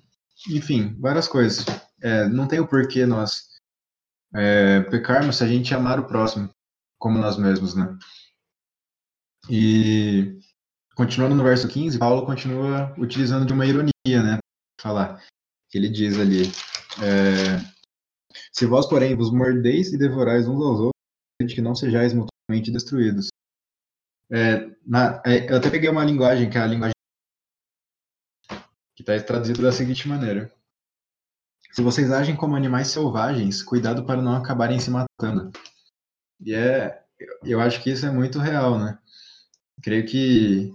Enfim, 0.51 0.97
várias 1.01 1.29
coisas. 1.29 1.65
É, 2.03 2.29
não 2.29 2.47
tem 2.47 2.61
o 2.61 2.67
porquê 2.67 3.07
nós 3.07 3.46
é, 4.35 4.81
pecarmos 4.83 5.37
se 5.37 5.45
a 5.45 5.47
gente 5.47 5.75
amar 5.75 5.99
o 5.99 6.07
próximo 6.07 6.49
como 6.99 7.19
nós 7.19 7.37
mesmos, 7.37 7.75
né? 7.75 7.97
E 9.51 10.39
continuando 10.95 11.35
no 11.35 11.45
verso 11.45 11.69
15, 11.69 11.99
Paulo 11.99 12.27
continua 12.27 12.95
utilizando 12.99 13.47
de 13.47 13.53
uma 13.53 13.67
ironia, 13.67 14.23
né? 14.23 14.39
Falar 14.81 15.23
ele 15.77 15.89
diz 15.89 16.19
ali: 16.19 16.43
é, 17.03 17.59
Se 18.53 18.67
vós, 18.67 18.87
porém, 18.87 19.15
vos 19.15 19.31
mordeis 19.31 19.93
e 19.93 19.99
devorais 19.99 20.49
uns 20.49 20.63
aos 20.63 20.81
outros, 20.81 20.93
de 21.43 21.55
que 21.55 21.61
não 21.61 21.75
sejais 21.75 22.13
mutuamente 22.13 22.71
destruídos. 22.71 23.29
É, 24.31 24.71
na, 24.85 25.23
é, 25.25 25.51
eu 25.51 25.57
até 25.57 25.71
peguei 25.71 25.89
uma 25.89 26.05
linguagem 26.05 26.51
que 26.51 26.59
é 26.59 26.61
a 26.61 26.67
linguagem 26.67 26.93
que 28.97 29.03
está 29.03 29.21
traduzida 29.21 29.63
da 29.63 29.73
seguinte 29.73 30.09
maneira: 30.09 30.53
Se 31.77 31.83
vocês 31.83 32.11
agem 32.11 32.35
como 32.35 32.57
animais 32.57 32.89
selvagens, 32.89 33.63
cuidado 33.63 34.03
para 34.07 34.23
não 34.23 34.35
acabarem 34.35 34.81
se 34.81 34.91
matando. 34.91 35.53
E 36.41 36.55
é, 36.55 37.05
eu 37.45 37.61
acho 37.61 37.83
que 37.83 37.91
isso 37.91 38.07
é 38.07 38.11
muito 38.11 38.39
real, 38.39 38.79
né? 38.79 38.99
Creio 39.83 40.07
que 40.07 40.73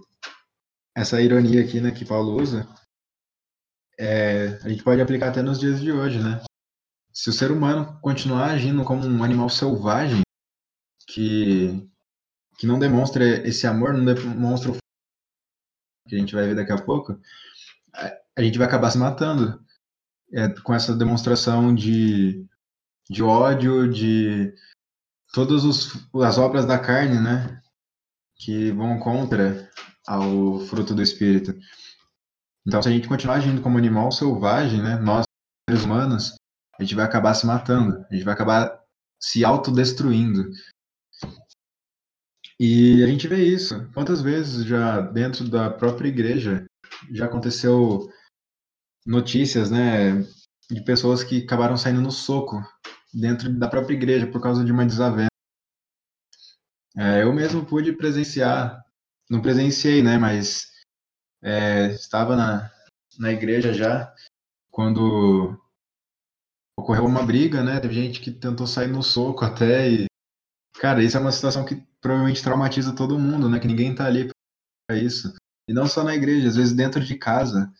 essa 0.94 1.20
ironia 1.20 1.60
aqui, 1.60 1.80
né, 1.80 1.90
que 1.90 2.04
Paulo 2.04 2.40
usa, 2.40 2.68
é, 3.98 4.60
a 4.62 4.68
gente 4.68 4.84
pode 4.84 5.00
aplicar 5.00 5.30
até 5.30 5.42
nos 5.42 5.58
dias 5.58 5.80
de 5.80 5.90
hoje, 5.90 6.22
né? 6.22 6.40
Se 7.12 7.30
o 7.30 7.32
ser 7.32 7.50
humano 7.50 7.98
continuar 8.00 8.52
agindo 8.52 8.84
como 8.84 9.04
um 9.04 9.24
animal 9.24 9.48
selvagem, 9.48 10.22
que, 11.08 11.84
que 12.56 12.64
não 12.64 12.78
demonstra 12.78 13.24
esse 13.44 13.66
amor, 13.66 13.92
não 13.92 14.04
demonstra 14.04 14.70
o 14.70 14.76
que 16.08 16.14
a 16.14 16.18
gente 16.20 16.32
vai 16.32 16.46
ver 16.46 16.54
daqui 16.54 16.70
a 16.70 16.80
pouco, 16.80 17.20
a 17.92 18.40
gente 18.40 18.56
vai 18.56 18.68
acabar 18.68 18.92
se 18.92 18.98
matando 18.98 19.60
é, 20.32 20.48
com 20.48 20.74
essa 20.74 20.94
demonstração 20.94 21.74
de 21.74 22.46
de 23.12 23.22
ódio, 23.22 23.92
de 23.92 24.54
todas 25.32 25.64
os, 25.64 25.92
as 26.22 26.38
obras 26.38 26.64
da 26.64 26.78
carne, 26.78 27.20
né? 27.20 27.60
Que 28.36 28.70
vão 28.72 28.98
contra 28.98 29.70
ao 30.06 30.60
fruto 30.60 30.94
do 30.94 31.02
espírito. 31.02 31.54
Então, 32.66 32.80
se 32.80 32.88
a 32.88 32.92
gente 32.92 33.08
continuar 33.08 33.36
agindo 33.36 33.60
como 33.60 33.78
animal 33.78 34.10
selvagem, 34.10 34.82
né? 34.82 34.96
Nós, 34.98 35.24
seres 35.68 35.84
humanos, 35.84 36.34
a 36.78 36.82
gente 36.82 36.94
vai 36.94 37.04
acabar 37.04 37.34
se 37.34 37.46
matando, 37.46 38.04
a 38.10 38.14
gente 38.14 38.24
vai 38.24 38.34
acabar 38.34 38.80
se 39.20 39.44
autodestruindo. 39.44 40.50
E 42.58 43.02
a 43.02 43.06
gente 43.06 43.26
vê 43.28 43.44
isso. 43.44 43.90
Quantas 43.92 44.22
vezes 44.22 44.64
já 44.64 45.00
dentro 45.00 45.48
da 45.48 45.68
própria 45.68 46.08
igreja 46.08 46.64
já 47.10 47.26
aconteceu 47.26 48.08
notícias, 49.06 49.70
né, 49.70 50.22
de 50.70 50.82
pessoas 50.84 51.22
que 51.22 51.42
acabaram 51.42 51.76
saindo 51.76 52.00
no 52.00 52.10
soco 52.10 52.56
dentro 53.12 53.52
da 53.58 53.68
própria 53.68 53.94
igreja 53.94 54.26
por 54.26 54.40
causa 54.40 54.64
de 54.64 54.72
uma 54.72 54.86
desavença. 54.86 55.28
É, 56.96 57.22
eu 57.22 57.32
mesmo 57.32 57.64
pude 57.64 57.92
presenciar, 57.92 58.84
não 59.30 59.40
presenciei, 59.40 60.02
né, 60.02 60.18
mas 60.18 60.70
é, 61.42 61.88
estava 61.88 62.36
na, 62.36 62.70
na 63.18 63.32
igreja 63.32 63.72
já 63.72 64.14
quando 64.70 65.58
ocorreu 66.78 67.04
uma 67.04 67.24
briga, 67.24 67.62
né? 67.62 67.78
Teve 67.78 67.94
gente 67.94 68.20
que 68.20 68.30
tentou 68.30 68.66
sair 68.66 68.88
no 68.88 69.02
soco 69.02 69.44
até 69.44 69.88
e 69.88 70.06
cara, 70.80 71.02
isso 71.02 71.16
é 71.16 71.20
uma 71.20 71.30
situação 71.30 71.64
que 71.64 71.76
provavelmente 72.00 72.42
traumatiza 72.42 72.94
todo 72.94 73.18
mundo, 73.18 73.48
né? 73.48 73.60
Que 73.60 73.66
ninguém 73.66 73.94
tá 73.94 74.06
ali 74.06 74.30
para 74.88 74.96
isso. 74.98 75.34
E 75.68 75.72
não 75.72 75.86
só 75.86 76.02
na 76.02 76.14
igreja, 76.14 76.48
às 76.48 76.56
vezes 76.56 76.72
dentro 76.72 77.04
de 77.04 77.16
casa, 77.16 77.72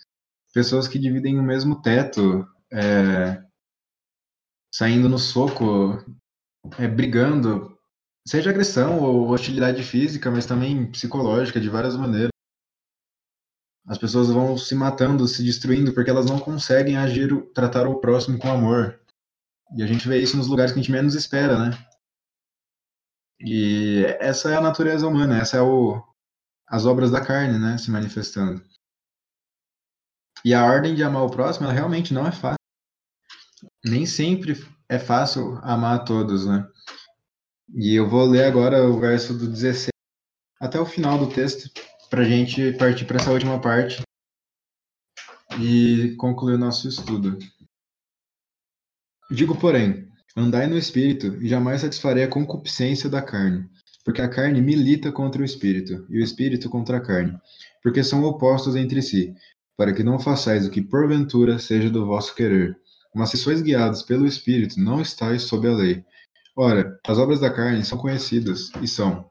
pessoas 0.53 0.87
que 0.87 0.99
dividem 0.99 1.39
o 1.39 1.43
mesmo 1.43 1.81
teto, 1.81 2.47
é, 2.73 3.43
saindo 4.73 5.09
no 5.09 5.19
soco, 5.19 5.99
é, 6.79 6.87
brigando, 6.87 7.77
seja 8.27 8.51
agressão 8.51 9.01
ou 9.01 9.31
hostilidade 9.31 9.83
física, 9.83 10.31
mas 10.31 10.47
também 10.47 10.91
psicológica, 10.91 11.61
de 11.61 11.69
várias 11.69 11.97
maneiras. 11.97 12.31
As 13.87 13.99
pessoas 13.99 14.29
vão 14.29 14.57
se 14.57 14.75
matando, 14.75 15.27
se 15.27 15.43
destruindo, 15.43 15.93
porque 15.93 16.11
elas 16.11 16.27
não 16.27 16.39
conseguem 16.39 16.97
agir, 16.97 17.31
tratar 17.53 17.87
o 17.87 18.01
próximo 18.01 18.39
com 18.39 18.49
amor. 18.49 19.01
E 19.77 19.83
a 19.83 19.87
gente 19.87 20.07
vê 20.07 20.19
isso 20.19 20.37
nos 20.37 20.47
lugares 20.47 20.73
que 20.73 20.79
a 20.79 20.83
gente 20.83 20.93
menos 20.93 21.15
espera, 21.15 21.59
né? 21.59 21.87
E 23.41 24.05
essa 24.21 24.51
é 24.51 24.57
a 24.57 24.61
natureza 24.61 25.07
humana, 25.07 25.39
essa 25.39 25.57
é 25.57 25.61
o, 25.61 26.01
as 26.69 26.87
obras 26.87 27.11
da 27.11 27.21
carne, 27.21 27.59
né, 27.59 27.77
se 27.77 27.91
manifestando. 27.91 28.63
E 30.45 30.55
a 30.55 30.65
ordem 30.65 30.95
de 30.95 31.03
amar 31.03 31.23
o 31.23 31.31
próximo, 31.31 31.67
ela 31.67 31.75
realmente 31.75 32.13
não 32.13 32.27
é 32.27 32.33
fácil. 32.33 32.57
Nem 33.85 34.07
sempre 34.07 34.55
é 34.89 34.99
fácil 34.99 35.59
amar 35.63 35.97
a 35.97 36.05
todos, 36.05 36.47
né? 36.47 36.67
E 37.75 37.95
eu 37.95 38.09
vou 38.09 38.27
ler 38.27 38.45
agora 38.45 38.85
o 38.85 39.01
verso 39.01 39.33
do 39.37 39.47
16 39.49 39.89
até 40.61 40.79
o 40.79 40.87
final 40.87 41.19
do 41.19 41.33
texto, 41.33 41.71
para 42.09 42.23
a 42.23 42.25
gente 42.25 42.73
partir 42.75 43.05
para 43.05 43.17
essa 43.17 43.33
última 43.33 43.61
parte 43.61 44.03
e 45.59 46.15
concluir 46.17 46.55
o 46.55 46.59
nosso 46.59 46.89
estudo. 46.89 47.39
Digo, 49.31 49.57
porém, 49.57 50.09
andai 50.37 50.67
no 50.67 50.77
espírito 50.77 51.43
e 51.43 51.49
jamais 51.49 51.81
satisfarei 51.81 52.25
a 52.25 52.29
concupiscência 52.29 53.09
da 53.09 53.23
carne, 53.23 53.69
porque 54.05 54.21
a 54.21 54.29
carne 54.29 54.61
milita 54.61 55.11
contra 55.11 55.43
o 55.43 55.45
espírito 55.45 56.07
e 56.11 56.19
o 56.19 56.23
espírito 56.23 56.69
contra 56.69 56.99
a 56.99 57.01
carne, 57.01 57.39
porque 57.83 58.05
são 58.05 58.23
opostos 58.25 58.77
entre 58.77 59.03
si, 59.03 59.35
para 59.77 59.93
que 59.93 60.03
não 60.03 60.19
façais 60.19 60.67
o 60.67 60.71
que 60.71 60.83
porventura 60.83 61.59
seja 61.59 61.91
do 61.91 62.07
vosso 62.07 62.35
querer. 62.35 62.77
Mas 63.15 63.31
se 63.31 63.37
sois 63.37 63.61
guiados 63.61 64.03
pelo 64.03 64.27
espírito, 64.27 64.81
não 64.81 65.01
estáis 65.01 65.43
sob 65.43 65.69
a 65.69 65.73
lei. 65.73 66.05
Ora, 66.57 66.99
as 67.07 67.19
obras 67.19 67.41
da 67.41 67.51
carne 67.51 67.85
são 67.85 67.99
conhecidas 67.99 68.71
e 68.81 68.87
são 68.87 69.31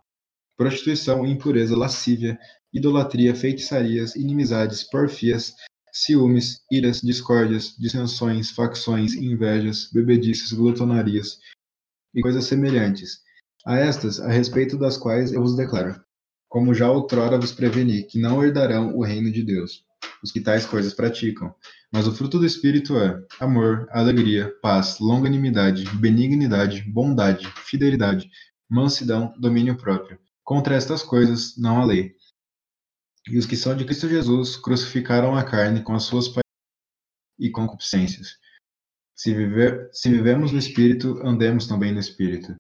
prostituição, 0.58 1.26
impureza, 1.26 1.76
lascívia, 1.76 2.38
idolatria, 2.74 3.36
feitiçarias, 3.36 4.16
inimizades, 4.16 4.84
porfias, 4.84 5.54
ciúmes, 5.92 6.62
iras, 6.72 7.02
discórdias, 7.02 7.76
dissensões, 7.78 8.52
facções, 8.52 9.14
invejas, 9.14 9.90
bebedices, 9.92 10.54
glutonarias 10.54 11.40
e 12.14 12.22
coisas 12.22 12.46
semelhantes. 12.46 13.20
A 13.66 13.78
estas, 13.78 14.20
a 14.20 14.30
respeito 14.30 14.78
das 14.78 14.98
quais 14.98 15.32
eu 15.34 15.42
vos 15.42 15.56
declaro, 15.56 16.02
como 16.50 16.74
já 16.74 16.90
outrora 16.90 17.40
vos 17.40 17.52
preveni, 17.52 18.04
que 18.04 18.20
não 18.20 18.44
herdarão 18.44 18.96
o 18.96 19.04
reino 19.04 19.32
de 19.32 19.44
Deus, 19.44 19.84
os 20.24 20.32
que 20.32 20.42
tais 20.42 20.66
coisas 20.66 20.94
praticam. 20.94 21.54
Mas 21.92 22.08
o 22.08 22.14
fruto 22.14 22.40
do 22.40 22.46
Espírito 22.46 22.98
é 22.98 23.20
amor, 23.40 23.88
alegria, 23.92 24.54
paz, 24.62 25.00
longanimidade, 25.00 25.84
benignidade, 25.96 26.82
bondade, 26.84 27.48
fidelidade, 27.66 28.30
mansidão, 28.70 29.34
domínio 29.38 29.76
próprio. 29.76 30.20
Contra 30.44 30.76
estas 30.76 31.04
coisas 31.04 31.58
não 31.58 31.82
há 31.82 31.86
lei. 31.86 32.16
E 33.30 33.38
os 33.38 33.46
que 33.46 33.56
são 33.56 33.76
de 33.76 33.86
Cristo 33.86 34.10
Jesus 34.10 34.56
crucificaram 34.56 35.36
a 35.36 35.44
carne 35.44 35.84
com 35.84 35.94
as 35.94 36.04
suas 36.04 36.28
paixões 36.28 36.42
e 37.40 37.50
concupiscências. 37.50 38.38
Se, 39.16 39.36
se 39.92 40.10
vivemos 40.10 40.52
no 40.52 40.58
Espírito, 40.58 41.20
andemos 41.24 41.68
também 41.68 41.92
no 41.92 42.00
Espírito. 42.00 42.56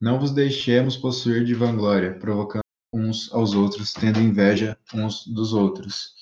Não 0.00 0.18
vos 0.18 0.30
deixemos 0.30 0.96
possuir 0.96 1.44
de 1.44 1.54
vanglória, 1.54 2.18
provocando 2.18 2.62
uns 2.92 3.32
aos 3.32 3.54
outros, 3.54 3.92
tendo 3.92 4.20
inveja 4.20 4.78
uns 4.92 5.26
dos 5.26 5.52
outros. 5.52 6.14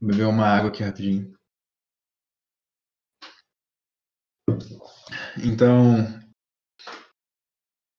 Beber 0.00 0.26
uma 0.26 0.46
água 0.46 0.70
aqui 0.70 0.82
rapidinho. 0.82 1.34
Então, 5.44 6.06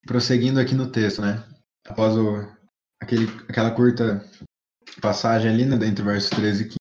prosseguindo 0.06 0.60
aqui 0.60 0.76
no 0.76 0.92
texto, 0.92 1.22
né? 1.22 1.48
Após 1.88 2.16
o, 2.18 2.38
aquele, 3.02 3.26
aquela 3.48 3.74
curta 3.74 4.22
passagem 5.02 5.52
ali, 5.52 5.66
né, 5.66 5.76
entre 5.86 6.04
versos 6.04 6.30
13 6.30 6.64
e 6.64 6.66
15. 6.68 6.76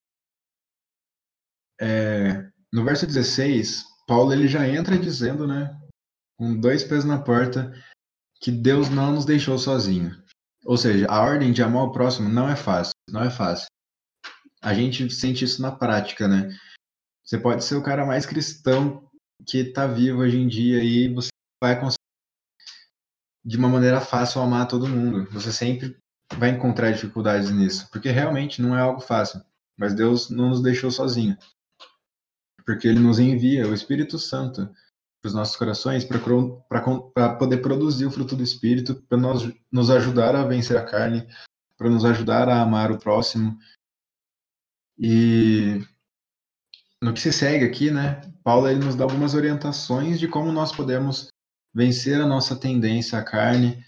É, 1.80 2.50
no 2.72 2.84
verso 2.84 3.06
16, 3.06 3.84
Paulo 4.06 4.32
ele 4.32 4.48
já 4.48 4.68
entra 4.68 4.98
dizendo, 4.98 5.46
né, 5.46 5.78
com 6.36 6.58
dois 6.58 6.84
pés 6.84 7.04
na 7.04 7.22
porta, 7.22 7.72
que 8.40 8.50
Deus 8.50 8.88
não 8.90 9.12
nos 9.12 9.24
deixou 9.24 9.58
sozinho. 9.58 10.10
Ou 10.64 10.76
seja, 10.76 11.06
a 11.08 11.20
ordem 11.22 11.52
de 11.52 11.62
amar 11.62 11.84
o 11.84 11.92
próximo 11.92 12.28
não 12.28 12.48
é 12.48 12.56
fácil, 12.56 12.92
não 13.08 13.22
é 13.22 13.30
fácil. 13.30 13.66
A 14.62 14.74
gente 14.74 15.08
sente 15.10 15.44
isso 15.44 15.62
na 15.62 15.72
prática, 15.72 16.28
né? 16.28 16.48
Você 17.24 17.38
pode 17.38 17.64
ser 17.64 17.76
o 17.76 17.82
cara 17.82 18.04
mais 18.04 18.26
cristão 18.26 19.08
que 19.46 19.58
está 19.58 19.86
vivo 19.86 20.20
hoje 20.20 20.36
em 20.36 20.48
dia 20.48 20.82
e 20.82 21.12
você 21.12 21.30
vai 21.62 21.78
conseguir 21.78 22.00
de 23.44 23.56
uma 23.56 23.68
maneira 23.68 24.00
fácil 24.00 24.42
amar 24.42 24.68
todo 24.68 24.88
mundo. 24.88 25.24
Você 25.30 25.50
sempre 25.50 25.96
vai 26.36 26.50
encontrar 26.50 26.90
dificuldades 26.90 27.50
nisso, 27.50 27.88
porque 27.90 28.10
realmente 28.10 28.60
não 28.60 28.76
é 28.76 28.80
algo 28.80 29.00
fácil. 29.00 29.42
Mas 29.78 29.94
Deus 29.94 30.28
não 30.28 30.50
nos 30.50 30.60
deixou 30.62 30.90
sozinho, 30.90 31.38
porque 32.66 32.86
Ele 32.86 33.00
nos 33.00 33.18
envia 33.18 33.66
o 33.66 33.72
Espírito 33.72 34.18
Santo 34.18 34.66
para 35.22 35.28
os 35.28 35.34
nossos 35.34 35.56
corações 35.56 36.04
para 36.04 37.36
poder 37.36 37.58
produzir 37.58 38.04
o 38.04 38.10
fruto 38.10 38.36
do 38.36 38.42
Espírito, 38.42 39.02
para 39.08 39.18
nos 39.72 39.90
ajudar 39.90 40.36
a 40.36 40.44
vencer 40.44 40.76
a 40.76 40.84
carne, 40.84 41.26
para 41.78 41.88
nos 41.88 42.04
ajudar 42.04 42.48
a 42.48 42.60
amar 42.60 42.90
o 42.90 42.98
próximo. 42.98 43.58
E 45.00 45.80
no 47.02 47.14
que 47.14 47.20
se 47.20 47.32
segue 47.32 47.64
aqui, 47.64 47.90
né, 47.90 48.20
Paulo 48.44 48.68
ele 48.68 48.84
nos 48.84 48.94
dá 48.94 49.04
algumas 49.04 49.34
orientações 49.34 50.20
de 50.20 50.28
como 50.28 50.52
nós 50.52 50.70
podemos 50.70 51.28
vencer 51.74 52.20
a 52.20 52.26
nossa 52.26 52.54
tendência 52.54 53.18
à 53.18 53.24
carne, 53.24 53.82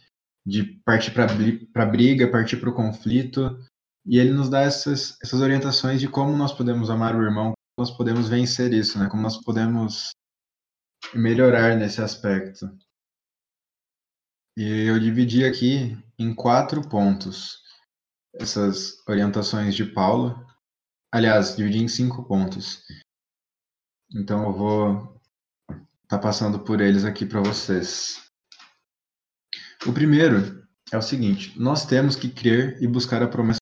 de 0.46 0.80
partir 0.84 1.10
para 1.12 1.24
a 1.24 1.86
briga, 1.86 2.30
partir 2.30 2.56
para 2.56 2.70
o 2.70 2.74
conflito. 2.74 3.58
E 4.06 4.18
ele 4.18 4.32
nos 4.32 4.48
dá 4.48 4.62
essas, 4.62 5.16
essas 5.22 5.40
orientações 5.40 6.00
de 6.00 6.08
como 6.08 6.36
nós 6.36 6.52
podemos 6.52 6.90
amar 6.90 7.14
o 7.14 7.22
irmão, 7.22 7.52
como 7.52 7.86
nós 7.86 7.96
podemos 7.96 8.28
vencer 8.28 8.72
isso, 8.72 8.98
né? 8.98 9.08
como 9.08 9.22
nós 9.22 9.36
podemos 9.42 10.10
melhorar 11.14 11.76
nesse 11.76 12.00
aspecto. 12.00 12.66
E 14.56 14.86
eu 14.86 14.98
dividi 14.98 15.44
aqui 15.44 15.96
em 16.18 16.34
quatro 16.34 16.86
pontos 16.88 17.62
essas 18.34 19.06
orientações 19.08 19.74
de 19.74 19.84
Paulo. 19.84 20.46
Aliás, 21.12 21.54
dividi 21.54 21.78
em 21.78 21.88
cinco 21.88 22.24
pontos. 22.24 22.82
Então 24.14 24.44
eu 24.44 24.52
vou 24.52 25.20
estar 25.68 26.16
tá 26.16 26.18
passando 26.18 26.64
por 26.64 26.80
eles 26.80 27.04
aqui 27.04 27.26
para 27.26 27.42
vocês. 27.42 28.16
O 29.86 29.92
primeiro 29.92 30.66
é 30.90 30.96
o 30.96 31.02
seguinte: 31.02 31.58
nós 31.60 31.84
temos 31.84 32.16
que 32.16 32.32
crer 32.32 32.82
e 32.82 32.86
buscar 32.86 33.22
a 33.22 33.28
promessa. 33.28 33.58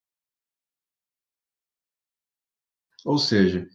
Ou 3.04 3.18
seja, 3.18 3.68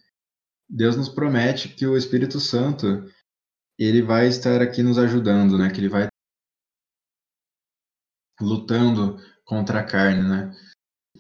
Deus 0.70 0.96
nos 0.96 1.10
promete 1.10 1.68
que 1.68 1.86
o 1.86 1.98
Espírito 1.98 2.40
Santo 2.40 3.12
ele 3.78 4.02
vai 4.02 4.28
estar 4.28 4.62
aqui 4.62 4.82
nos 4.82 4.98
ajudando, 4.98 5.58
né? 5.58 5.70
Que 5.70 5.82
ele 5.82 5.90
vai 5.90 6.08
lutando 8.40 9.18
contra 9.44 9.82
a 9.82 9.86
carne, 9.86 10.24
né? 10.24 10.52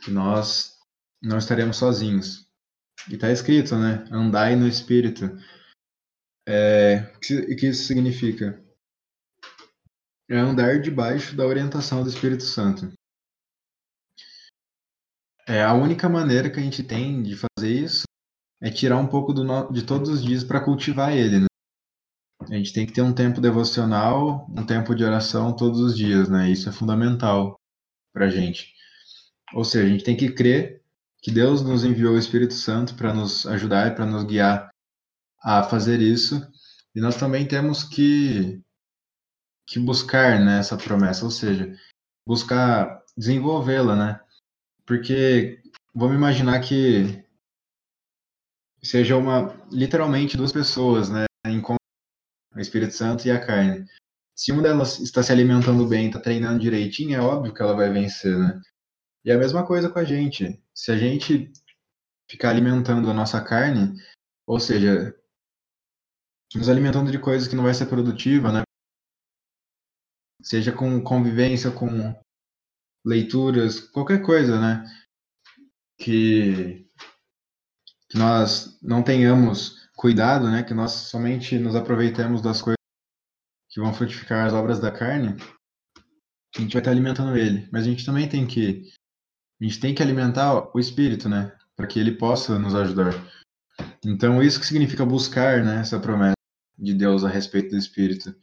Que 0.01 0.09
nós 0.09 0.77
não 1.21 1.37
estaremos 1.37 1.77
sozinhos. 1.77 2.44
E 3.09 3.15
está 3.15 3.31
escrito, 3.31 3.75
né? 3.75 4.07
Andai 4.11 4.55
no 4.55 4.67
Espírito. 4.67 5.25
É, 6.47 7.11
o 7.15 7.19
que, 7.19 7.67
isso 7.67 7.85
significa? 7.85 8.63
É 10.29 10.37
andar 10.37 10.79
debaixo 10.79 11.35
da 11.35 11.45
orientação 11.45 12.03
do 12.03 12.09
Espírito 12.09 12.43
Santo. 12.43 12.91
É 15.47 15.61
a 15.61 15.73
única 15.73 16.09
maneira 16.09 16.49
que 16.49 16.59
a 16.59 16.63
gente 16.63 16.83
tem 16.83 17.21
de 17.21 17.35
fazer 17.35 17.71
isso 17.71 18.03
é 18.61 18.71
tirar 18.71 18.97
um 18.97 19.07
pouco 19.07 19.31
no, 19.33 19.71
de 19.71 19.85
todos 19.85 20.09
os 20.09 20.23
dias 20.23 20.43
para 20.43 20.63
cultivar 20.63 21.15
ele. 21.15 21.41
Né? 21.41 21.45
A 22.41 22.55
gente 22.55 22.73
tem 22.73 22.85
que 22.85 22.93
ter 22.93 23.01
um 23.01 23.13
tempo 23.13 23.39
devocional, 23.39 24.47
um 24.49 24.65
tempo 24.65 24.95
de 24.95 25.03
oração 25.03 25.55
todos 25.55 25.79
os 25.79 25.95
dias, 25.95 26.29
né? 26.29 26.49
Isso 26.49 26.69
é 26.69 26.71
fundamental 26.71 27.59
para 28.13 28.25
a 28.25 28.29
gente. 28.29 28.73
Ou 29.53 29.63
seja, 29.63 29.85
a 29.85 29.89
gente 29.89 30.03
tem 30.03 30.17
que 30.17 30.31
crer 30.31 30.81
que 31.25 31.31
Deus 31.31 31.63
nos 31.63 31.83
enviou 31.83 32.13
o 32.13 32.19
Espírito 32.19 32.53
Santo 32.53 32.93
para 32.93 33.11
nos 33.11 33.47
ajudar 33.47 33.87
e 33.87 33.95
para 33.95 34.05
nos 34.05 34.23
guiar 34.25 34.69
a 35.41 35.63
fazer 35.63 35.99
isso. 35.99 36.35
E 36.93 37.01
nós 37.01 37.17
também 37.17 37.47
temos 37.47 37.83
que, 37.83 38.61
que 39.65 39.79
buscar 39.79 40.39
né, 40.39 40.59
essa 40.59 40.77
promessa, 40.77 41.25
ou 41.25 41.31
seja, 41.31 41.75
buscar 42.27 43.03
desenvolvê-la, 43.17 43.95
né? 43.95 44.21
Porque 44.85 45.63
vamos 45.95 46.15
imaginar 46.15 46.59
que 46.59 47.25
seja 48.83 49.17
uma 49.17 49.51
literalmente 49.71 50.37
duas 50.37 50.51
pessoas, 50.51 51.09
né, 51.09 51.25
em 51.47 51.59
o 51.59 52.59
Espírito 52.59 52.93
Santo 52.93 53.27
e 53.27 53.31
a 53.31 53.43
carne. 53.43 53.87
Se 54.35 54.51
uma 54.51 54.61
delas 54.61 54.99
está 54.99 55.23
se 55.23 55.31
alimentando 55.31 55.87
bem, 55.87 56.05
está 56.05 56.19
treinando 56.19 56.59
direitinho, 56.59 57.15
é 57.15 57.19
óbvio 57.19 57.51
que 57.51 57.63
ela 57.63 57.75
vai 57.75 57.91
vencer, 57.91 58.37
né? 58.37 58.61
E 59.25 59.31
a 59.31 59.39
mesma 59.39 59.65
coisa 59.65 59.89
com 59.89 59.97
a 59.97 60.03
gente. 60.03 60.63
Se 60.75 60.91
a 60.91 60.97
gente 60.97 61.51
ficar 62.29 62.49
alimentando 62.49 63.09
a 63.09 63.13
nossa 63.13 63.41
carne, 63.43 63.95
ou 64.45 64.59
seja, 64.59 65.15
nos 66.53 66.69
alimentando 66.69 67.11
de 67.11 67.19
coisas 67.19 67.47
que 67.47 67.55
não 67.55 67.63
vai 67.63 67.73
ser 67.73 67.85
produtiva, 67.85 68.51
né? 68.51 68.63
Seja 70.41 70.71
com 70.71 71.01
convivência, 71.01 71.71
com 71.71 72.13
leituras, 73.05 73.79
qualquer 73.79 74.21
coisa, 74.21 74.59
né? 74.59 74.83
Que, 75.97 76.87
que 78.09 78.17
nós 78.17 78.79
não 78.81 79.03
tenhamos 79.03 79.87
cuidado, 79.95 80.49
né? 80.49 80.63
Que 80.63 80.73
nós 80.73 80.91
somente 80.91 81.57
nos 81.57 81.75
aproveitemos 81.75 82.41
das 82.41 82.61
coisas 82.61 82.75
que 83.69 83.79
vão 83.79 83.93
frutificar 83.93 84.45
as 84.45 84.53
obras 84.53 84.79
da 84.79 84.91
carne, 84.91 85.35
a 86.55 86.61
gente 86.61 86.73
vai 86.73 86.81
estar 86.81 86.91
alimentando 86.91 87.35
ele. 87.37 87.67
Mas 87.71 87.83
a 87.83 87.89
gente 87.89 88.05
também 88.05 88.27
tem 88.27 88.47
que 88.47 88.89
a 89.59 89.63
gente 89.63 89.79
tem 89.79 89.95
que 89.95 90.01
alimentar 90.01 90.75
o 90.75 90.79
espírito, 90.79 91.29
né? 91.29 91.57
Para 91.75 91.87
que 91.87 91.99
ele 91.99 92.17
possa 92.17 92.59
nos 92.59 92.75
ajudar. 92.75 93.13
Então, 94.03 94.41
isso 94.41 94.59
que 94.59 94.65
significa 94.65 95.05
buscar, 95.05 95.63
né? 95.63 95.81
Essa 95.81 95.99
promessa 95.99 96.35
de 96.77 96.93
Deus 96.93 97.23
a 97.23 97.29
respeito 97.29 97.71
do 97.71 97.77
espírito. 97.77 98.35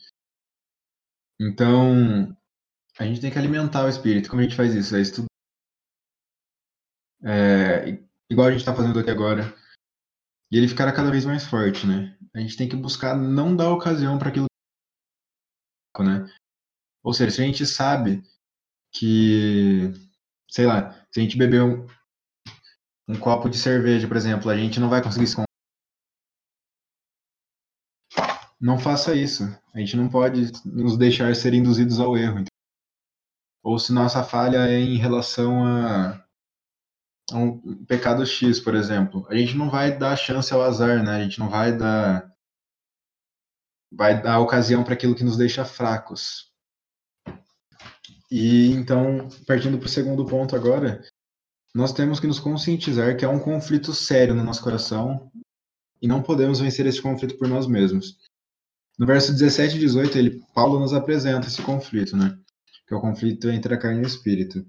Então, 1.41 2.37
a 2.99 3.05
gente 3.05 3.21
tem 3.21 3.31
que 3.31 3.39
alimentar 3.39 3.85
o 3.85 3.89
espírito. 3.89 4.29
Como 4.29 4.41
a 4.41 4.45
gente 4.45 4.57
faz 4.57 4.75
isso? 4.75 4.97
É 4.97 5.01
estudar. 5.01 5.27
É, 7.25 8.03
igual 8.31 8.49
a 8.49 8.51
gente 8.51 8.61
está 8.61 8.75
fazendo 8.75 8.99
aqui 8.99 9.11
agora. 9.11 9.55
E 10.51 10.57
ele 10.57 10.69
ficará 10.69 10.93
cada 10.93 11.11
vez 11.11 11.25
mais 11.25 11.45
forte, 11.45 11.87
né? 11.87 12.17
A 12.35 12.41
gente 12.41 12.57
tem 12.57 12.69
que 12.69 12.77
buscar 12.77 13.17
não 13.17 13.57
dar 13.57 13.71
ocasião 13.71 14.19
para 14.19 14.29
aquilo. 14.29 14.47
Né? 15.99 16.27
Ou 17.03 17.13
seja, 17.13 17.31
se 17.31 17.43
a 17.43 17.45
gente 17.45 17.67
sabe 17.67 18.23
que, 18.93 19.93
sei 20.53 20.67
lá, 20.67 20.93
se 21.11 21.19
a 21.19 21.23
gente 21.23 21.39
beber 21.39 21.63
um, 21.63 21.87
um 23.09 23.19
copo 23.19 23.49
de 23.49 23.57
cerveja, 23.57 24.07
por 24.07 24.17
exemplo, 24.19 24.51
a 24.51 24.57
gente 24.57 24.79
não 24.79 24.91
vai 24.91 25.03
conseguir 25.03 25.27
se 25.27 25.37
não 28.61 28.79
faça 28.79 29.15
isso. 29.15 29.45
A 29.75 29.81
gente 29.81 29.97
não 29.97 30.09
pode 30.09 30.53
nos 30.65 30.97
deixar 30.97 31.35
ser 31.35 31.55
induzidos 31.55 31.99
ao 31.99 32.17
erro. 32.17 32.45
Ou 33.65 33.79
se 33.79 33.93
nossa 33.93 34.23
falha 34.23 34.69
é 34.69 34.79
em 34.79 34.97
relação 34.97 35.65
a, 35.65 36.25
a, 37.33 37.37
um 37.37 37.85
pecado 37.87 38.25
X, 38.25 38.61
por 38.61 38.75
exemplo, 38.75 39.27
a 39.29 39.35
gente 39.35 39.57
não 39.57 39.71
vai 39.71 39.97
dar 39.97 40.15
chance 40.17 40.53
ao 40.53 40.63
azar, 40.63 41.03
né? 41.03 41.17
A 41.17 41.25
gente 41.25 41.41
não 41.41 41.49
vai 41.49 41.77
dar 41.77 42.31
vai 43.91 44.23
dar 44.23 44.39
ocasião 44.39 44.85
para 44.85 44.95
aquilo 44.95 45.15
que 45.15 45.25
nos 45.25 45.37
deixa 45.37 45.65
fracos. 45.65 46.52
E 48.35 48.69
então, 48.71 49.29
partindo 49.47 49.77
para 49.77 49.85
o 49.85 49.91
segundo 49.91 50.25
ponto 50.25 50.57
agora, 50.57 51.05
nós 51.75 51.93
temos 51.93 52.19
que 52.19 52.27
nos 52.27 52.41
conscientizar 52.41 53.15
que 53.15 53.27
há 53.27 53.29
um 53.29 53.39
conflito 53.39 53.93
sério 53.93 54.35
no 54.35 54.43
nosso 54.43 54.63
coração 54.63 55.31
e 56.01 56.09
não 56.09 56.23
podemos 56.23 56.59
vencer 56.59 56.87
esse 56.87 57.03
conflito 57.03 57.37
por 57.37 57.47
nós 57.47 57.67
mesmos. 57.67 58.17
No 58.99 59.05
verso 59.07 59.33
17 59.33 59.77
e 59.77 59.81
18, 59.81 60.17
ele, 60.17 60.43
Paulo 60.55 60.81
nos 60.81 60.95
apresenta 60.95 61.47
esse 61.47 61.61
conflito, 61.61 62.17
né? 62.17 62.39
Que 62.89 62.95
é 62.95 62.97
o 62.97 63.03
conflito 63.03 63.51
entre 63.51 63.75
a 63.75 63.79
carne 63.79 64.01
e 64.01 64.05
o 64.05 64.07
espírito. 64.07 64.65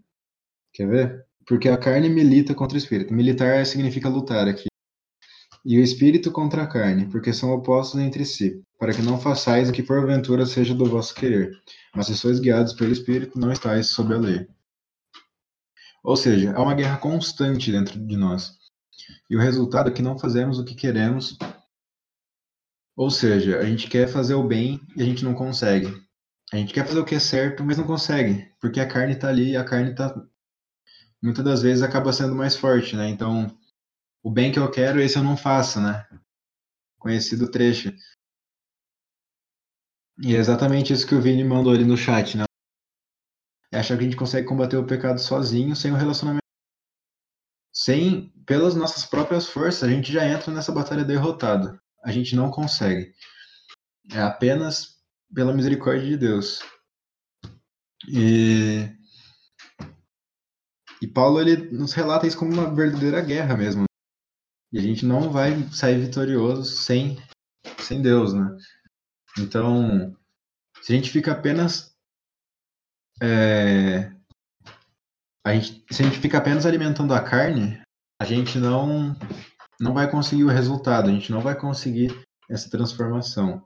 Quer 0.73 0.89
ver? 0.89 1.25
Porque 1.45 1.69
a 1.69 1.77
carne 1.77 2.09
milita 2.09 2.53
contra 2.53 2.75
o 2.75 2.77
espírito. 2.77 3.13
Militar 3.13 3.65
significa 3.65 4.09
lutar 4.09 4.45
aqui. 4.45 4.67
E 5.65 5.77
o 5.77 5.81
espírito 5.81 6.31
contra 6.31 6.63
a 6.63 6.67
carne, 6.67 7.05
porque 7.09 7.31
são 7.31 7.51
opostos 7.51 7.99
entre 7.99 8.25
si, 8.25 8.61
para 8.77 8.93
que 8.93 9.01
não 9.01 9.19
façais 9.19 9.69
o 9.69 9.71
que 9.71 9.81
porventura 9.81 10.45
seja 10.45 10.73
do 10.73 10.85
vosso 10.85 11.15
querer. 11.15 11.51
Mas 11.95 12.07
se 12.07 12.17
sois 12.17 12.39
guiados 12.39 12.73
pelo 12.73 12.91
espírito, 12.91 13.39
não 13.39 13.51
estáis 13.51 13.87
sob 13.87 14.13
a 14.13 14.17
lei. 14.17 14.47
Ou 16.03 16.17
seja, 16.17 16.53
há 16.53 16.61
uma 16.61 16.73
guerra 16.73 16.97
constante 16.97 17.71
dentro 17.71 17.97
de 17.97 18.17
nós. 18.17 18.51
E 19.29 19.37
o 19.37 19.39
resultado 19.39 19.89
é 19.89 19.93
que 19.93 20.01
não 20.01 20.19
fazemos 20.19 20.59
o 20.59 20.65
que 20.65 20.75
queremos 20.75 21.37
ou 22.95 23.09
seja, 23.09 23.59
a 23.59 23.65
gente 23.65 23.89
quer 23.89 24.07
fazer 24.07 24.35
o 24.35 24.43
bem 24.47 24.79
e 24.95 25.01
a 25.01 25.05
gente 25.05 25.25
não 25.25 25.33
consegue. 25.33 25.91
A 26.51 26.57
gente 26.57 26.73
quer 26.73 26.85
fazer 26.85 26.99
o 26.99 27.05
que 27.05 27.15
é 27.15 27.19
certo, 27.19 27.63
mas 27.63 27.77
não 27.77 27.85
consegue, 27.85 28.47
porque 28.61 28.79
a 28.79 28.87
carne 28.87 29.13
está 29.13 29.29
ali 29.29 29.51
e 29.51 29.57
a 29.57 29.63
carne 29.63 29.91
está 29.91 30.15
muitas 31.21 31.43
das 31.43 31.61
vezes 31.63 31.81
acaba 31.81 32.13
sendo 32.13 32.35
mais 32.35 32.55
forte, 32.55 32.95
né? 32.95 33.09
Então, 33.09 33.51
o 34.23 34.31
bem 34.31 34.51
que 34.51 34.59
eu 34.59 34.71
quero, 34.71 35.01
esse 35.01 35.17
eu 35.17 35.23
não 35.23 35.37
faço, 35.37 35.81
né? 35.81 36.07
Conhecido 36.97 37.51
trecho. 37.51 37.93
E 40.23 40.35
é 40.35 40.39
exatamente 40.39 40.93
isso 40.93 41.05
que 41.05 41.15
o 41.15 41.21
Vini 41.21 41.43
mandou 41.43 41.73
ali 41.73 41.83
no 41.83 41.97
chat, 41.97 42.37
né? 42.37 42.45
É 43.71 43.79
achar 43.79 43.97
que 43.97 44.01
a 44.01 44.05
gente 44.05 44.15
consegue 44.15 44.47
combater 44.47 44.77
o 44.77 44.85
pecado 44.85 45.19
sozinho, 45.19 45.75
sem 45.75 45.91
o 45.91 45.95
relacionamento. 45.95 46.43
Sem, 47.73 48.29
pelas 48.45 48.75
nossas 48.75 49.05
próprias 49.05 49.47
forças, 49.47 49.83
a 49.83 49.91
gente 49.91 50.11
já 50.11 50.25
entra 50.27 50.53
nessa 50.53 50.71
batalha 50.71 51.03
derrotado 51.03 51.81
a 52.03 52.11
gente 52.11 52.35
não 52.35 52.51
consegue. 52.51 53.13
É 54.11 54.21
apenas 54.21 54.99
pela 55.33 55.53
misericórdia 55.53 56.05
de 56.05 56.17
Deus. 56.17 56.61
E, 58.07 58.89
e 61.01 61.07
Paulo 61.07 61.39
ele 61.39 61.71
nos 61.71 61.93
relata 61.93 62.27
isso 62.27 62.37
como 62.37 62.51
uma 62.51 62.73
verdadeira 62.73 63.21
guerra 63.21 63.55
mesmo. 63.55 63.85
E 64.73 64.79
a 64.79 64.81
gente 64.81 65.05
não 65.05 65.29
vai 65.29 65.51
sair 65.71 65.99
vitorioso 65.99 66.65
sem, 66.65 67.17
sem 67.77 68.01
Deus, 68.01 68.33
né? 68.33 68.57
Então, 69.37 70.17
se 70.81 70.91
a 70.91 70.95
gente 70.95 71.11
fica 71.11 71.31
apenas. 71.31 71.95
É, 73.21 74.11
a 75.45 75.53
gente, 75.53 75.85
se 75.91 76.01
a 76.01 76.05
gente 76.05 76.19
fica 76.19 76.39
apenas 76.39 76.65
alimentando 76.65 77.13
a 77.13 77.21
carne, 77.21 77.79
a 78.19 78.25
gente 78.25 78.57
não 78.57 79.15
não 79.79 79.93
vai 79.93 80.09
conseguir 80.09 80.43
o 80.43 80.49
resultado, 80.49 81.09
a 81.09 81.13
gente 81.13 81.31
não 81.31 81.41
vai 81.41 81.59
conseguir 81.59 82.23
essa 82.49 82.69
transformação. 82.69 83.63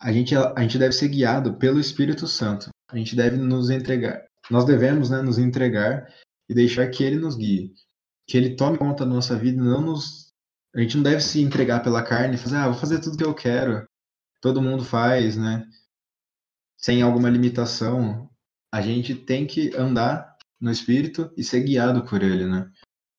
A 0.00 0.12
gente, 0.12 0.34
a 0.36 0.60
gente 0.60 0.78
deve 0.78 0.92
ser 0.92 1.08
guiado 1.08 1.54
pelo 1.54 1.80
Espírito 1.80 2.26
Santo. 2.26 2.68
A 2.88 2.96
gente 2.96 3.16
deve 3.16 3.36
nos 3.36 3.70
entregar. 3.70 4.24
Nós 4.50 4.64
devemos 4.64 5.10
né, 5.10 5.22
nos 5.22 5.38
entregar 5.38 6.12
e 6.48 6.54
deixar 6.54 6.88
que 6.88 7.02
Ele 7.02 7.16
nos 7.16 7.36
guie. 7.36 7.72
Que 8.32 8.38
Ele 8.38 8.56
tome 8.56 8.78
conta 8.78 9.04
da 9.04 9.10
nossa 9.12 9.36
vida. 9.36 9.62
Não 9.62 9.82
nos, 9.82 10.32
a 10.74 10.80
gente 10.80 10.96
não 10.96 11.02
deve 11.02 11.20
se 11.20 11.42
entregar 11.42 11.82
pela 11.82 12.02
carne 12.02 12.36
e 12.36 12.38
fazer, 12.38 12.56
ah, 12.56 12.68
vou 12.70 12.78
fazer 12.78 12.98
tudo 12.98 13.18
que 13.18 13.24
eu 13.24 13.34
quero. 13.34 13.84
Todo 14.40 14.62
mundo 14.62 14.82
faz, 14.82 15.36
né? 15.36 15.66
Sem 16.78 17.02
alguma 17.02 17.28
limitação. 17.28 18.30
A 18.72 18.80
gente 18.80 19.14
tem 19.14 19.46
que 19.46 19.76
andar 19.76 20.34
no 20.58 20.70
Espírito 20.70 21.30
e 21.36 21.44
ser 21.44 21.60
guiado 21.60 22.04
por 22.04 22.22
Ele, 22.22 22.46
né? 22.46 22.70